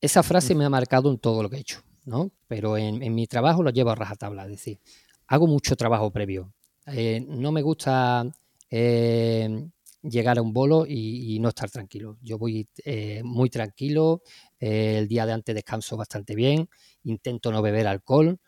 [0.00, 2.30] Esa frase me ha marcado en todo lo que he hecho, ¿no?
[2.48, 4.78] Pero en, mi trabajo lo llevo a rajatabla, es decir,
[5.26, 6.52] hago mucho trabajo previo.
[6.86, 8.24] Eh, no me gusta
[8.70, 9.68] eh,
[10.02, 12.16] llegar a un bolo y, no estar tranquilo.
[12.22, 14.22] Yo voy eh, muy tranquilo,
[14.58, 16.68] el día de antes descanso bastante bien,
[17.04, 18.38] intento no beber alcohol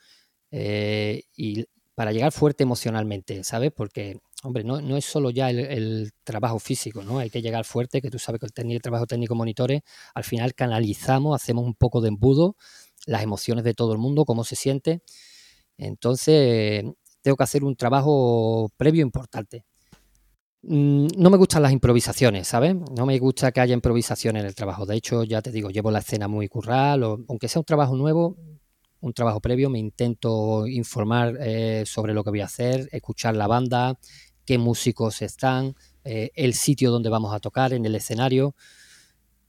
[0.51, 3.73] y para llegar fuerte emocionalmente, ¿sabes?
[3.73, 7.19] Porque hombre, no, no es solo ya el, trabajo físico, ¿no?
[7.19, 9.83] Hay que llegar fuerte, que tú sabes que el, el trabajo técnico monitores,
[10.15, 12.57] al final canalizamos, hacemos un poco de embudo,
[13.07, 15.03] las emociones de todo el mundo, cómo se siente.
[15.79, 16.85] Entonces,
[17.23, 19.65] tengo que hacer un trabajo previo importante.
[20.63, 22.77] Mm, no me gustan las improvisaciones, ¿sabes?
[22.97, 24.87] No me gusta que haya improvisación en el trabajo.
[24.87, 27.97] De hecho, ya te digo, llevo la escena muy curral, o, aunque sea un trabajo
[27.97, 28.37] nuevo,
[29.01, 33.49] un trabajo previo, me intento informar eh, sobre lo que voy a hacer, escuchar la
[33.49, 33.99] banda,
[34.45, 35.75] qué músicos están,
[36.05, 38.55] eh, el sitio donde vamos a tocar, en el escenario.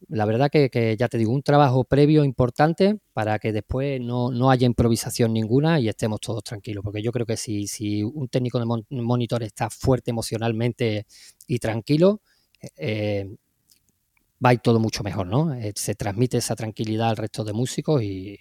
[0.10, 4.68] La verdad que, ya te digo, un trabajo previo importante para que después no, haya
[4.68, 6.84] improvisación ninguna y estemos todos tranquilos.
[6.84, 11.06] Porque yo creo que si, si un técnico de monitor está fuerte emocionalmente
[11.48, 12.22] y tranquilo,
[12.76, 13.34] eh,
[14.46, 15.56] va a ir todo mucho mejor, ¿no?
[15.76, 18.38] se transmite esa tranquilidad al resto de músicos y,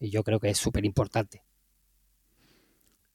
[0.00, 1.42] y yo creo que es súper importante.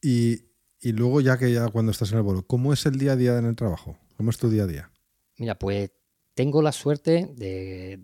[0.01, 0.46] Y,
[0.83, 3.37] luego ya que ya cuando estás en el vuelo, ¿cómo es el día a día
[3.37, 3.97] en el trabajo?
[4.15, 4.91] ¿Cómo es tu día a día?
[5.37, 5.91] Mira, pues
[6.33, 7.99] tengo la suerte de,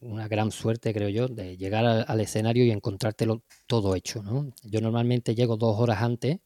[0.00, 4.22] una gran suerte creo yo, de llegar al, escenario y encontrártelo todo hecho.
[4.22, 4.52] ¿no?
[4.62, 6.38] Yo normalmente llego dos horas antes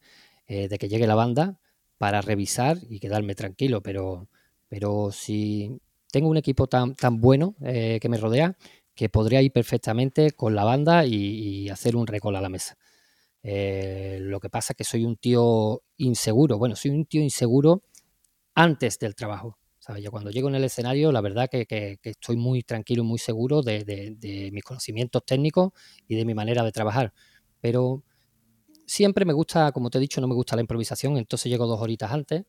[0.46, 1.60] eh, de que llegue la banda
[1.96, 4.28] para revisar y quedarme tranquilo, pero,
[4.68, 8.56] pero si tengo un equipo tan, tan bueno eh, que me rodea,
[8.94, 12.77] que podría ir perfectamente con la banda y, hacer un recol a la mesa.
[13.42, 16.58] Eh, lo que pasa es que soy un tío inseguro.
[16.58, 17.82] Bueno, soy un tío inseguro
[18.54, 19.58] antes del trabajo.
[19.78, 20.02] ¿sabes?
[20.02, 23.62] Yo cuando llego en el escenario, la verdad que, estoy muy tranquilo y muy seguro
[23.62, 25.72] de, mis conocimientos técnicos
[26.06, 27.12] y de mi manera de trabajar.
[27.60, 28.02] Pero
[28.86, 31.80] siempre me gusta, como te he dicho, no me gusta la improvisación, entonces llego dos
[31.80, 32.44] horitas antes.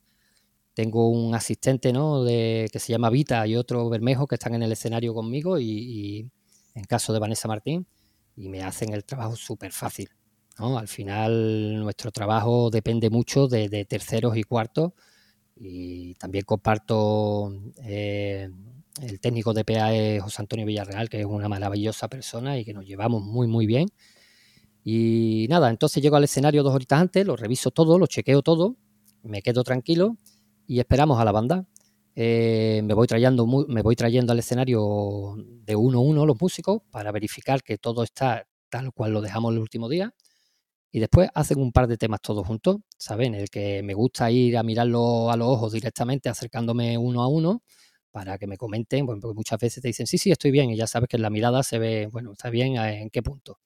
[0.74, 2.24] Tengo un asistente ¿no?
[2.24, 6.30] de, que se llama Vita y otro Bermejo que están en el escenario conmigo y
[6.76, 7.88] en caso de Vanessa Martín,
[8.36, 10.10] y me hacen el trabajo súper fácil.
[10.60, 14.92] Al final nuestro trabajo depende mucho de, terceros y cuartos
[15.56, 17.54] y también comparto
[17.84, 18.50] eh,
[19.02, 22.74] el técnico de PA es José Antonio Villarreal, que es una maravillosa persona y que
[22.74, 23.88] nos llevamos muy muy bien.
[24.84, 28.76] Y nada, entonces llego al escenario dos horitas antes, lo reviso todo, lo chequeo todo,
[29.24, 30.18] me quedo tranquilo
[30.68, 31.66] y esperamos a la banda.
[32.16, 36.82] Eh, me, voy trayendo, me voy trayendo al escenario de uno a uno los músicos
[36.92, 40.14] para verificar que todo está tal cual lo dejamos el último día.
[40.92, 43.36] Y después hacen un par de temas todos juntos, ¿saben?
[43.36, 47.62] El que me gusta ir a mirarlo a los ojos directamente, acercándome uno a uno,
[48.12, 50.88] para que me comenten, porque muchas veces te dicen, sí, sí, estoy bien, y ya
[50.88, 53.60] sabes que en la mirada se ve, bueno, está bien, ¿en qué punto?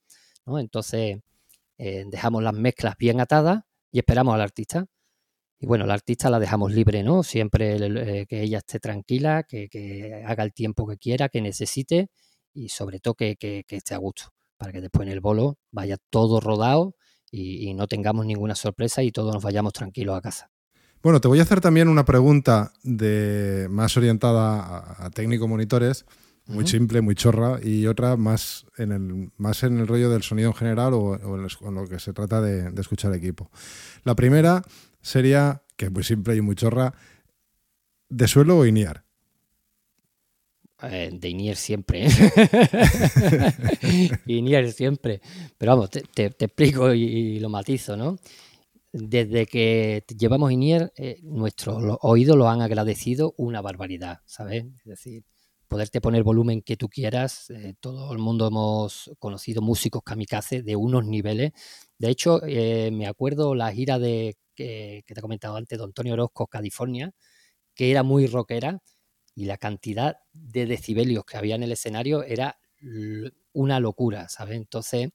[0.45, 0.59] ¿no?
[0.59, 1.19] Entonces,
[1.77, 4.85] eh, dejamos las mezclas bien atadas y esperamos al artista.
[5.59, 7.23] Y bueno, la artista la dejamos libre, ¿no?
[7.23, 12.09] Siempre eh, que ella esté tranquila, que, haga el tiempo que quiera, que necesite
[12.53, 13.37] y sobre todo que,
[13.69, 16.95] esté a gusto, para que después en el bolo vaya todo rodado
[17.33, 20.51] y, no tengamos ninguna sorpresa y todos nos vayamos tranquilos a casa.
[21.01, 26.05] Bueno, te voy a hacer también una pregunta de, más orientada a, técnico monitores,
[26.45, 30.49] muy simple, muy chorra, y otra más en el, más en el rollo del sonido
[30.49, 33.49] en general o, en, lo que se trata de, de escuchar equipo.
[34.03, 34.63] La primera
[35.01, 36.93] sería, que es muy simple y muy chorra,
[38.09, 39.05] ¿de suelo o INIAR?
[40.83, 42.05] Eh, de INIAR siempre.
[42.05, 42.09] ¿eh?
[44.25, 45.21] INIAR siempre.
[45.57, 48.17] Pero vamos, te, explico y, lo matizo, ¿no?
[48.91, 54.65] Desde que llevamos INIAR, eh, nuestros oídos lo han agradecido una barbaridad, ¿sabes?
[54.79, 55.23] Es decir,
[55.67, 57.47] poderte poner volumen que tú quieras.
[57.79, 61.51] todo el mundo hemos conocido músicos kamikaze de unos niveles.
[61.97, 66.47] De hecho, me acuerdo la gira de que, te he comentado antes, de Antonio Orozco,
[66.47, 67.11] California,
[67.73, 68.81] que era muy rockera
[69.35, 72.57] y la cantidad de decibelios que había en el escenario era
[73.53, 74.57] una locura, ¿sabes?
[74.57, 75.09] Entonces,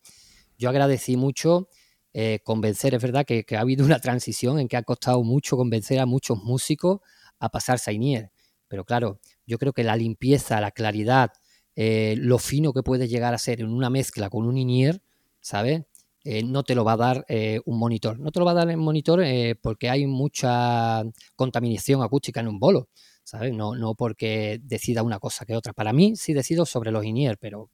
[0.57, 1.69] yo agradecí mucho
[2.12, 6.01] eh, convencer, es verdad que, ha habido una transición en que ha costado mucho convencer
[6.01, 7.01] a muchos músicos
[7.39, 8.33] a pasarse a INIER,
[8.66, 11.33] pero claro, yo creo que la limpieza, la claridad,
[11.77, 15.01] eh, lo fino que puede llegar a ser en una mezcla con un INIER,
[15.41, 15.83] ¿sabes?
[16.25, 17.27] Eh, no te lo va a dar
[17.64, 18.19] un monitor.
[18.19, 19.23] No te lo va a dar el monitor
[19.62, 21.05] porque hay mucha
[21.37, 22.89] contaminación acústica en un bolo,
[23.29, 23.53] ¿sabes?
[23.53, 25.74] No, no porque decida una cosa que otra.
[25.74, 27.70] Para mí sí decido sobre los INIER, pero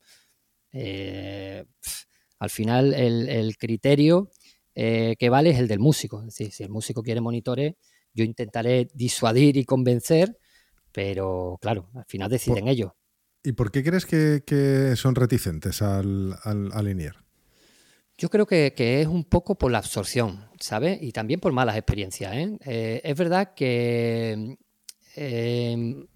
[0.72, 4.30] al final el, criterio
[4.74, 6.20] que vale es el del músico.
[6.20, 7.74] Es decir, si el músico quiere monitores,
[8.12, 10.36] yo intentaré disuadir y convencer,
[10.90, 12.90] pero claro, al final deciden ellos.
[13.44, 17.24] ¿Y por qué crees que, son reticentes al, al, al INIER?
[18.16, 21.02] Yo creo que, es un poco por la absorción, ¿sabes?
[21.02, 22.32] Y también por malas experiencias.
[22.34, 22.58] ¿eh?
[22.64, 24.56] eh es verdad que
[25.14, 26.06] em,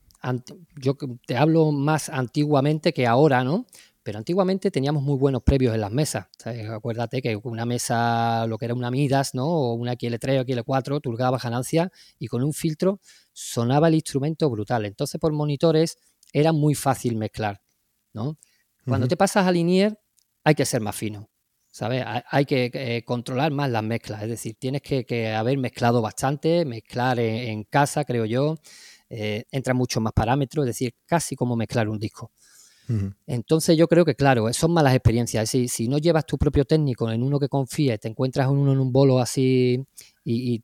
[0.76, 0.96] yo
[1.26, 3.66] te hablo más antiguamente que ahora, ¿no?
[4.03, 6.28] Pero antiguamente teníamos muy buenos previos en las mesas.
[6.70, 9.46] Acuérdate que una mesa, lo que era una Midas, ¿no?
[9.46, 13.01] O una QL3 o QL4, turgaba ganancia y con un filtro
[13.32, 14.86] sonaba el instrumento brutal.
[14.86, 15.99] Entonces, por monitores
[16.32, 17.61] era muy fácil mezclar,
[18.12, 18.38] ¿no?
[18.86, 20.01] Cuando te pasas a Linier,
[20.42, 21.28] hay que ser más fino.
[21.70, 22.05] ¿sabes?
[22.30, 27.20] Hay que eh, controlar más las mezclas, es decir, tienes que, haber mezclado bastante, mezclar
[27.20, 28.57] en, casa, creo yo,
[29.11, 32.31] eh, entran muchos más parámetros, es decir, casi como mezclar un disco.
[33.27, 35.43] Entonces yo creo que, claro, son malas experiencias.
[35.45, 38.57] Es decir, si no llevas tu propio técnico en uno que confíes, te encuentras en
[38.57, 39.85] uno en un bolo así
[40.25, 40.63] y,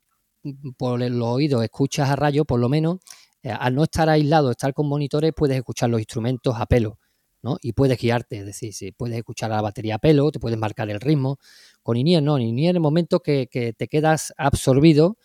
[0.77, 2.97] por los oídos escuchas a rayo, por lo menos,
[3.43, 6.97] eh, al no estar aislado, estar con monitores, puedes escuchar los instrumentos a pelo.
[7.43, 7.59] ¿no?
[7.61, 10.89] Y puedes guiarte, es decir, si puedes escuchar la batería a pelo, te puedes marcar
[10.89, 11.37] el ritmo.
[11.83, 15.19] Con Inier no, Inier en el momento que, te quedas absorbido,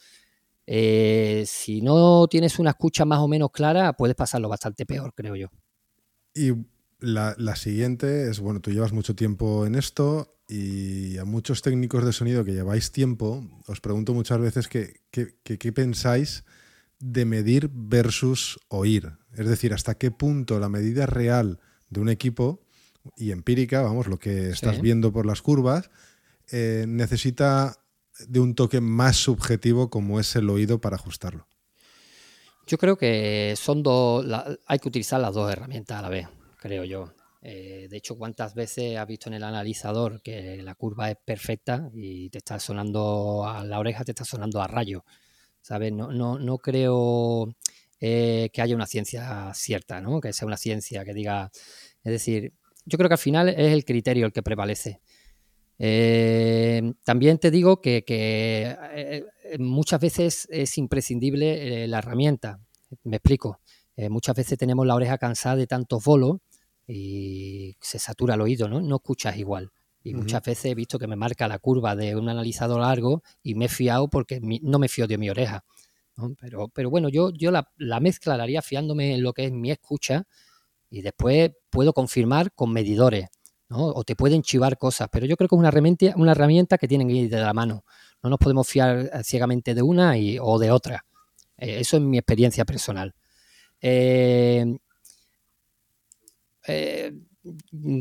[0.72, 5.34] eh, si no tienes una escucha más o menos clara, puedes pasarlo bastante peor, creo
[5.34, 5.48] yo.
[6.32, 6.52] Y
[7.00, 12.12] la, siguiente es, bueno, tú llevas mucho tiempo en esto y a muchos técnicos de
[12.12, 16.44] sonido que lleváis tiempo, os pregunto muchas veces qué pensáis
[17.00, 19.14] de medir versus oír.
[19.34, 21.58] Es decir, hasta qué punto la medida real
[21.88, 22.62] de un equipo
[23.16, 25.90] y empírica, vamos, lo que estás viendo por las curvas,
[26.52, 27.80] eh, necesita
[28.28, 31.46] de un toque más subjetivo como es el oído para ajustarlo.
[32.66, 34.24] Yo creo que son dos,
[34.66, 37.12] hay que utilizar las dos herramientas a la vez, creo yo.
[37.42, 41.90] Eh, de hecho, ¿cuántas veces has visto en el analizador que la curva es perfecta
[41.94, 45.04] y te está sonando a la oreja, te está sonando a rayo?
[45.62, 45.92] ¿Sabes?
[45.92, 47.54] No, no, no creo
[47.98, 50.20] eh, que haya una ciencia cierta, ¿no?
[50.20, 51.50] que sea una ciencia que diga.
[52.02, 52.54] Es decir,
[52.84, 55.00] yo creo que al final es el criterio el que prevalece.
[55.82, 59.24] Eh, también te digo que, eh,
[59.58, 62.60] muchas veces es imprescindible la herramienta.
[63.04, 63.58] Me explico.
[64.10, 66.38] muchas veces tenemos la oreja cansada de tantos bolos
[66.86, 68.80] y se satura el oído, ¿no?
[68.80, 69.70] No escuchas igual.
[70.02, 73.54] Y muchas veces he visto que me marca la curva de un analizador largo y
[73.54, 75.64] me he fiado porque no me fío de mi oreja.
[76.40, 79.52] Pero, pero bueno, yo, yo la, la mezcla la haría fiándome en lo que es
[79.52, 80.24] mi escucha
[80.90, 83.28] y después puedo confirmar con medidores,
[83.70, 83.86] ¿no?
[83.86, 86.88] O te pueden chivar cosas, pero yo creo que es una herramienta, una herramienta que
[86.88, 87.84] tienen que ir de la mano.
[88.22, 91.06] No nos podemos fiar eh, ciegamente de una y, o de otra.
[91.56, 93.14] Eh, eso es mi experiencia personal.
[93.80, 94.76] Eh,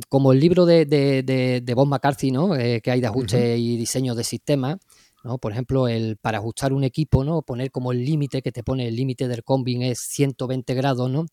[0.10, 1.24] como el libro de, de,
[1.64, 2.52] de, Bob McCarthy, ¿no?
[2.54, 4.78] que hay de ajuste y diseño de sistemas,
[5.24, 5.40] ¿no?
[5.40, 7.42] Por ejemplo, el, para ajustar un equipo, ¿no?
[7.42, 11.26] Poner como el límite que te pone el límite del combing es 120 grados, ¿no?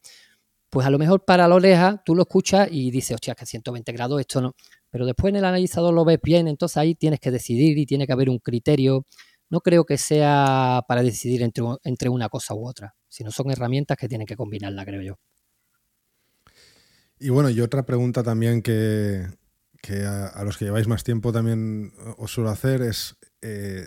[0.70, 3.92] Pues a lo mejor para la oreja tú lo escuchas y dices, hostia, que 120
[3.92, 4.54] grados esto no.
[4.90, 8.06] Pero después en el analizador lo ves bien, entonces ahí tienes que decidir y tiene
[8.06, 9.04] que haber un criterio.
[9.48, 13.96] No creo que sea para decidir entre, entre una cosa u otra, sino son herramientas
[13.96, 15.18] que tienen que combinarla, creo yo.
[17.18, 19.26] Y bueno, y otra pregunta también que,
[20.04, 23.86] a, los que lleváis más tiempo también os suelo hacer es eh,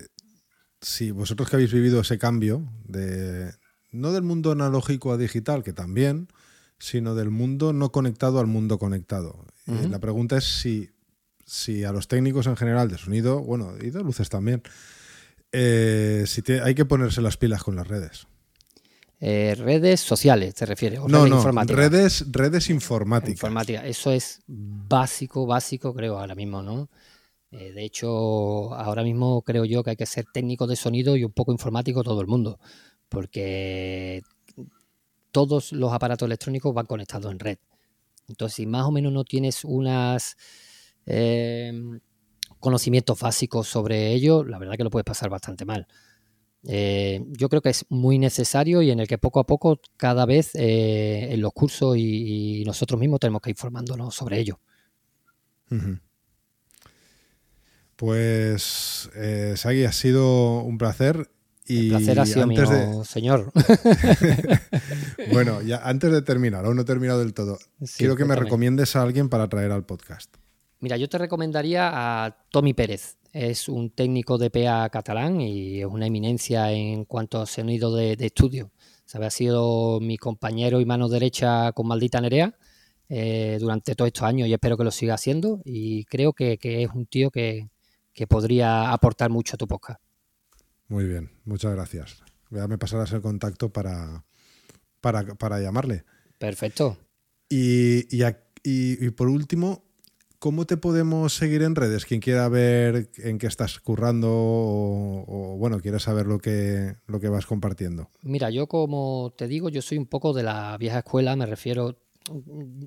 [0.81, 3.51] si vosotros que habéis vivido ese cambio de
[3.91, 6.27] no del mundo analógico a digital, que también,
[6.79, 9.45] sino del mundo no conectado al mundo conectado.
[9.65, 10.89] la pregunta es si,
[11.45, 14.63] si a los técnicos en general de sonido, bueno, y de luces también,
[15.51, 18.27] eh, si hay que ponerse las pilas con las redes.
[19.21, 21.01] Eh, redes sociales, ¿te refieres?
[21.05, 23.33] no, no, redes, redes informáticas.
[23.33, 23.85] Informática.
[23.85, 26.89] Eso es básico, básico, creo, ahora mismo, ¿no?
[27.51, 31.25] Eh, de hecho, ahora mismo creo yo que hay que ser técnico de sonido y
[31.25, 32.59] un poco informático todo el mundo,
[33.09, 34.21] porque
[35.31, 37.57] todos los aparatos electrónicos van conectados en red.
[38.27, 40.37] Entonces, si más o menos no tienes unos
[41.05, 41.99] em,
[42.59, 45.87] conocimientos básicos sobre ello, la verdad que lo puedes pasar bastante mal.
[46.63, 50.25] Eh, yo creo que es muy necesario y en el que poco a poco, cada
[50.25, 54.59] vez eh, en los cursos y, nosotros mismos tenemos que ir informándonos sobre ello.
[57.95, 61.29] Pues, eh, ha sido un placer.
[61.69, 63.05] Y El placer ha sido mío, de...
[63.05, 63.51] señor.
[65.31, 67.59] bueno, ya antes de terminar, aún no he terminado del todo,
[67.95, 70.35] quiero que me recomiendes a alguien para traer al podcast.
[70.79, 73.17] Mira, yo te recomendaría a Tommy Pérez.
[73.31, 78.17] Es un técnico de PA catalán y es una eminencia en cuanto a sonido de,
[78.19, 78.71] estudio.
[79.05, 79.27] ¿Sabe?
[79.27, 82.57] Ha sido mi compañero y mano derecha con Maldita Nerea
[83.09, 85.61] eh, durante todos estos años y espero que lo siga haciendo.
[85.63, 87.69] Y creo que es un tío que,
[88.11, 90.01] que podría aportar mucho a tu podcast.
[90.89, 92.23] Muy bien, muchas gracias.
[92.49, 94.25] Ya me pasarás el contacto para,
[94.99, 96.03] para, llamarle.
[96.39, 96.97] Perfecto.
[97.47, 98.07] Y,
[98.63, 99.83] y, por último,
[100.39, 102.05] ¿cómo te podemos seguir en redes?
[102.05, 107.29] Quien quiera ver en qué estás currando o, bueno, quiere saber lo que, lo que
[107.29, 108.09] vas compartiendo.
[108.23, 111.99] Mira, yo como te digo, yo soy un poco de la vieja escuela, me refiero,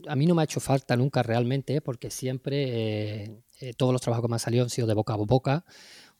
[0.08, 4.02] a mí no me ha hecho falta nunca realmente, porque siempre eh, eh, todos los
[4.02, 5.64] trabajos que me han salido han sido de boca a boca,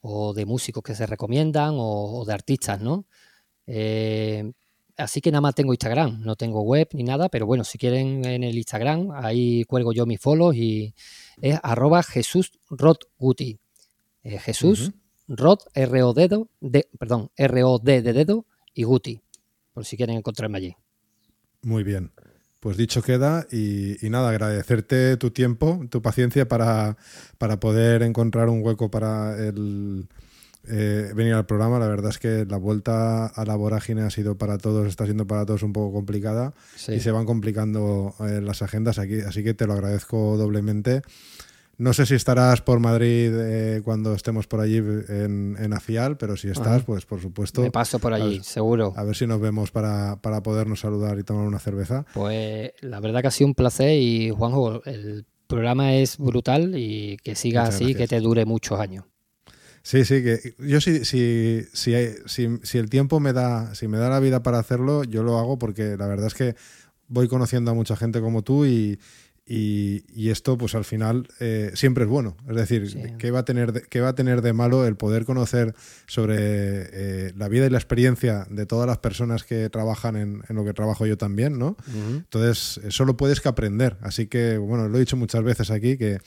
[0.03, 3.07] o de músicos que se recomiendan, o, de artistas, ¿no?
[3.66, 4.53] Eh,
[4.96, 8.24] así que nada más tengo Instagram, no tengo web ni nada, pero bueno, si quieren
[8.26, 10.94] en el Instagram, ahí cuelgo yo mis follows y
[11.40, 13.59] es arroba Jesús Rodguti.
[14.24, 14.92] Eh, Jesús
[15.28, 19.20] Rod, R-O dedo, de, perdón, R-O-D de dedo y Guti,
[19.72, 20.76] por si quieren encontrarme allí.
[21.62, 22.12] Muy bien.
[22.62, 26.96] Pues dicho queda y, nada, agradecerte tu tiempo, tu paciencia para,
[27.36, 30.06] para poder encontrar un hueco para el,
[30.68, 31.80] eh, venir al programa.
[31.80, 35.26] La verdad es que la vuelta a la vorágine ha sido para todos, está siendo
[35.26, 36.54] para todos un poco complicada
[36.86, 41.02] y se van complicando eh, las agendas aquí, así que te lo agradezco doblemente.
[41.78, 46.36] No sé si estarás por Madrid eh, cuando estemos por allí en, en Afial, pero
[46.36, 47.62] si estás, pues por supuesto.
[47.62, 48.92] Me paso por allí, seguro.
[48.96, 52.04] A ver si nos vemos para, para, podernos saludar y tomar una cerveza.
[52.12, 57.16] Pues la verdad que ha sido un placer y Juanjo, el programa es brutal y
[57.18, 59.04] que siga así, que te dure muchos años.
[59.82, 61.94] Sí, sí, que yo sí, sí, sí,
[62.26, 65.38] si, si, el tiempo me da, si me da la vida para hacerlo, yo lo
[65.38, 66.54] hago porque la verdad es que
[67.08, 69.00] voy conociendo a mucha gente como tú y,
[69.55, 72.38] y, esto, pues al final, eh, siempre es bueno.
[72.48, 75.26] Es decir, ¿qué, va a tener de, ¿qué va a tener de malo el poder
[75.26, 75.74] conocer
[76.07, 80.64] sobre eh, la vida y la experiencia de todas las personas que trabajan en, lo
[80.64, 81.76] que trabajo yo también, ¿no?
[81.86, 83.98] Entonces, solo puedes que aprender.
[84.00, 86.18] Así que, bueno, lo he dicho muchas veces aquí, que,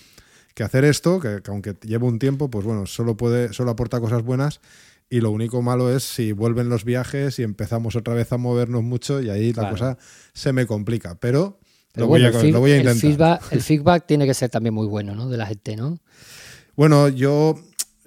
[0.54, 4.22] que hacer esto, que, aunque lleva un tiempo, pues bueno, solo, puede, solo aporta cosas
[4.22, 4.62] buenas.
[5.10, 8.84] Y lo único malo es si vuelven los viajes y empezamos otra vez a movernos
[8.84, 9.98] mucho y ahí la cosa
[10.34, 11.16] se me complica.
[11.20, 11.60] Pero
[11.96, 13.40] lo, voy a, intentar.
[13.52, 15.30] El feedback, tiene que ser también muy bueno, ¿no?
[15.30, 16.00] De la gente, ¿no?
[16.76, 17.56] Bueno, yo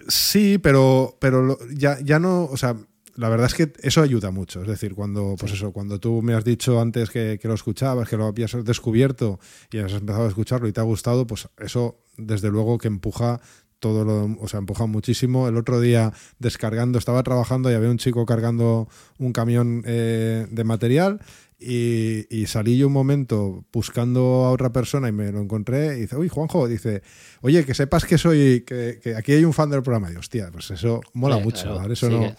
[0.09, 2.77] sí, pero, pero ya, ya no, o sea,
[3.19, 4.63] la verdad es que eso ayuda mucho.
[4.63, 8.17] Es decir, cuando, pues eso, cuando tú me has dicho antes que, lo escuchabas, que
[8.17, 9.41] lo habías descubierto
[9.73, 13.41] y has empezado a escucharlo y te ha gustado, pues eso desde luego que empuja
[13.79, 15.49] todo lo, o sea, empuja muchísimo.
[15.49, 20.65] El otro día descargando, estaba trabajando y había un chico cargando un camión eh, de
[20.65, 21.21] material
[21.61, 26.17] y, salí yo un momento buscando a otra persona y me lo encontré y dice,
[26.17, 27.03] uy, Juanjo, dice,
[27.41, 30.13] oye, que sepas que soy, que, aquí hay un fan del programa.
[30.13, 32.33] Y hostia, pues eso mola mucho, Eso no...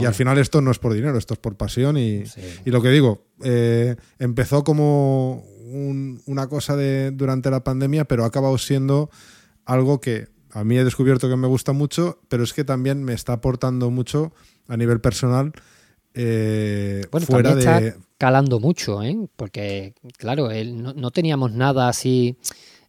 [0.00, 2.24] y al final esto no es por dinero, esto es por pasión y,
[2.66, 5.42] lo que digo, eh, empezó como
[6.26, 9.10] una cosa de durante la pandemia, pero ha acabado siendo
[9.64, 13.12] algo que a mí he descubierto que me gusta mucho, pero es que también me
[13.12, 14.32] está aportando mucho
[14.66, 15.52] a nivel personal
[16.20, 19.16] eh, bueno, fuera de calando mucho, ¿eh?
[19.36, 22.36] porque claro, no, teníamos nada así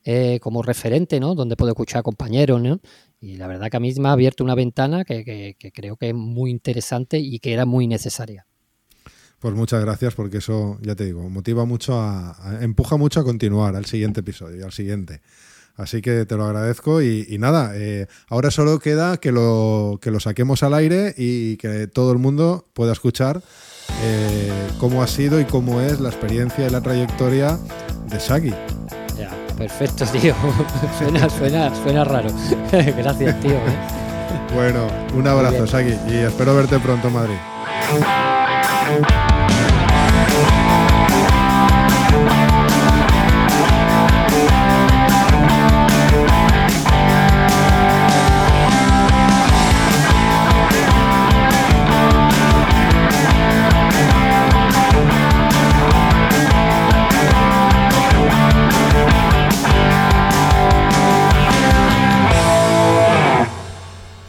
[0.04, 1.36] eh, como referente, ¿no?
[1.36, 2.80] Donde puedo escuchar compañeros, ¿no?
[3.22, 6.16] Y la verdad que a mí me ha abierto una ventana que, creo que es
[6.16, 8.48] muy interesante y que era muy necesaria.
[9.38, 13.76] Pues muchas gracias porque eso, ya te digo, motiva mucho a, empuja mucho a continuar
[13.76, 15.22] al siguiente episodio y al siguiente.
[15.80, 20.20] Así que te lo agradezco y, nada, eh, ahora solo queda que lo, que lo
[20.20, 23.42] saquemos al aire y que todo el mundo pueda escuchar
[24.04, 27.58] eh, cómo ha sido y cómo es la experiencia y la trayectoria
[28.10, 28.54] de Sagi.
[29.18, 30.36] Ya, perfecto, tío.
[31.00, 32.30] suena, suena, suena raro.
[32.72, 33.52] Gracias, tío.
[33.52, 33.78] ¿eh?
[34.54, 37.38] Bueno, un abrazo, Sagi, y espero verte pronto en Madrid.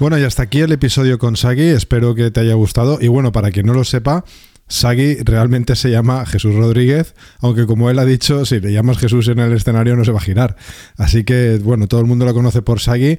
[0.00, 1.60] Bueno, y hasta aquí el episodio con Sagi.
[1.60, 2.96] Espero que te haya gustado.
[3.02, 4.24] Y bueno, para quien no lo sepa,
[4.66, 9.28] Sagi realmente se llama Jesús Rodríguez, aunque como él ha dicho, si le llamas Jesús
[9.28, 10.56] en el escenario no se va a girar.
[10.96, 13.18] Así que, bueno, todo el mundo lo conoce por Sagi.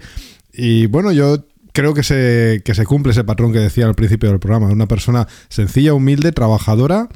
[0.53, 4.29] Y bueno, yo creo que se, que se cumple ese patrón que decía al principio
[4.29, 4.65] del programa.
[4.65, 7.09] Una persona sencilla, humilde, trabajadora.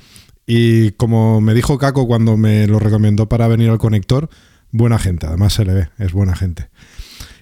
[0.46, 4.30] Y como me dijo Caco cuando me lo recomendó para venir al conector,
[4.70, 5.26] buena gente.
[5.26, 6.70] Además se le ve, es buena gente.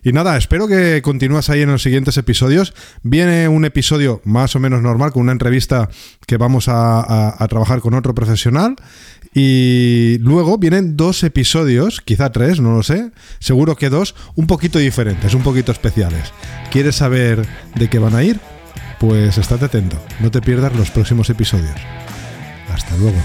[0.03, 2.73] Y nada, espero que continúes ahí en los siguientes episodios.
[3.03, 5.89] Viene un episodio más o menos normal, con una entrevista
[6.27, 8.75] que vamos a, trabajar con otro profesional.
[9.33, 14.77] Y luego vienen dos episodios, quizá tres, no lo sé, seguro que dos, un poquito
[14.77, 16.33] diferentes, un poquito especiales.
[16.69, 18.39] ¿Quieres saber de qué van a ir?
[18.99, 21.75] Pues estate atento, no te pierdas los próximos episodios.
[22.71, 23.17] Hasta luego.